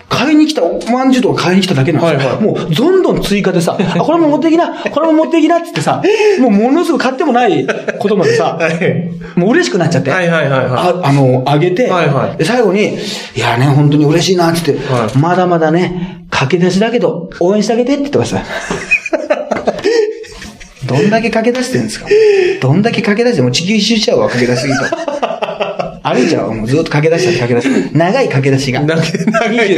[0.10, 2.30] 買いに来た、おまんじゅうとか買いに来ただけなんですよ。
[2.32, 2.44] はいはい。
[2.44, 6.02] もう、どんどん追加でさ、あ、これも持ってきな、これも持ってきなって言ってさ、
[6.40, 7.68] もうものすごく買ってもない
[8.00, 9.40] ことまでさ、はい。
[9.40, 10.12] もう嬉しくなっちゃって。
[10.12, 10.70] はいはいはいはい。
[10.72, 12.38] ああの、あげて、はいはい。
[12.38, 15.18] で最後に、いやね、本当に嬉しいなって言って、はい。
[15.18, 18.44] まだまだね、駆け出しだけど、応援してあげてって言ってました。
[20.86, 22.06] どんだけ駆け出してるんですか。
[22.62, 24.74] どんだけ駆け出して、もう地球一周しちゃうわ、駆け出しすぎ
[26.10, 26.16] と。
[26.16, 27.92] 歩いちゃうわ、もうずっと駆け出した駆け出し。
[27.96, 28.82] 長い駆け出しが。
[28.82, 29.16] 長いね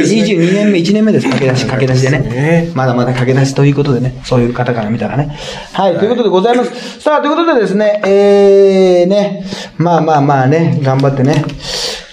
[0.00, 2.18] 20 22年目、1年目です、駆け出し、駆け出しでね。
[2.20, 5.36] ねまだまだ駆け出しということでね、そういう方から見たらね。
[5.72, 7.00] はい、ということでございます。
[7.00, 9.44] さあ、ということでですね、えー、ね、
[9.76, 11.44] まあまあまあね、頑張ってね、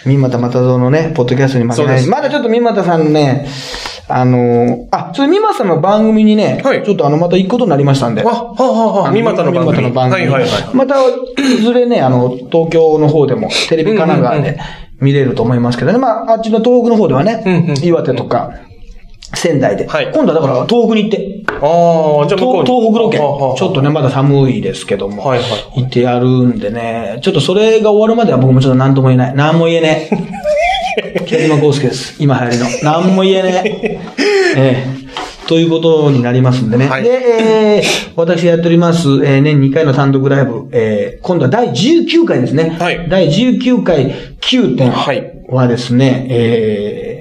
[0.06, 2.08] 三股又蔵のね、ポッドキャストに負けない。
[2.08, 3.48] まだちょっと三股さんのね、
[4.08, 8.22] あのーあ、それ三股さんの番組にね、はいちょっとあの、また行くことになりましたんで。
[8.22, 9.78] あ、はあ、はあ、はあ、三股の番組。
[9.78, 10.28] 三股の番組。
[10.28, 10.76] はいはいはい。
[10.76, 14.60] また、いずれね、あの、東京の方でも、テレビ神奈川うんうんで
[15.00, 15.98] 見れると思いますけどね。
[15.98, 18.52] まあ、あっちの東北の方ではね、うんうん岩手とか、
[19.34, 19.88] 仙台で。
[19.88, 25.46] はい今度はだから、東北に行って、ああ、じゃあ東に東北ロケ、ちょっとね、まだ寒いですけども、はいは
[25.76, 29.36] い行ってやるんでね、ちょっとそれが終わるまでは僕もちょっと何とも言えない。
[29.36, 30.18] 何も言えねえ。
[31.26, 32.16] 北島康介です。
[32.20, 32.66] 今流行りの。
[32.84, 34.00] 何も言えねえ。
[34.58, 35.06] ええ
[35.48, 36.88] ということになりますんでね。
[36.88, 42.76] はいで、えー、私やっております、えー、年2回の単独ライブ、えー、今度は第19回ですね。
[42.80, 44.12] はい第19回
[44.42, 47.15] 9点はいはですね、えー、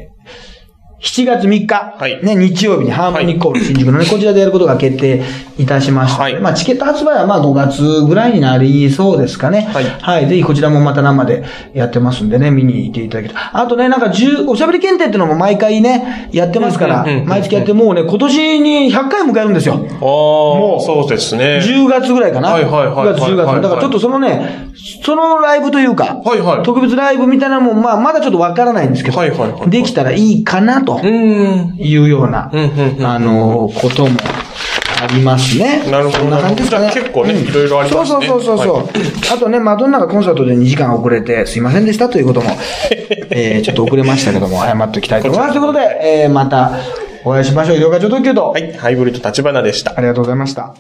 [1.05, 5.23] 7月3日、はいね、日曜日にハーモニックホール新宿のね、こちらでやることが決定
[5.59, 6.23] いたしました。
[6.23, 9.69] はいまあ、チケット発売はまあ5月ぐらいになりそうですかね。
[10.01, 11.45] はいぜひこちらもまた生で
[11.75, 13.41] やってますんでね、見に行っていただけると。
[13.53, 19.75] あとね、なんか10、おしゃべり検定っていうのも毎回ね、やってますから毎月やってもうね、今年に100回迎えるんですよ。
[19.75, 21.61] ああ、そうですね。
[21.63, 22.49] 10月ぐらいかな。
[22.51, 23.47] はいはいはい9月、10月。
[23.47, 24.71] はいはいだからちょっとそのね、
[25.05, 31.77] そのライブというか、はいはい特別ライブみたいなのも、まあ、まだちょっとわからないんですけど、はいはいはいできたらいいかなとうーん。
[31.77, 32.51] いうような、
[33.03, 34.19] あの、ことも
[35.05, 35.85] ありますね。
[35.91, 36.91] なるほどそんな感じですかね。
[36.93, 38.77] 結構ねいろいろありますねそうそうそうそう。
[38.77, 42.51] はあとね、マドンナがコンサートで2時間遅れてすいませんでしたということも、
[43.31, 45.53] えー、ちょっと遅れましたけども、謝っておきたいと思います。
[45.53, 46.73] ということで、えー、また
[47.25, 47.77] お会いしましょう。
[47.77, 49.95] 医療課長特急と、はい、ハイブリッド立花でした。
[49.97, 50.75] ありがとうございました。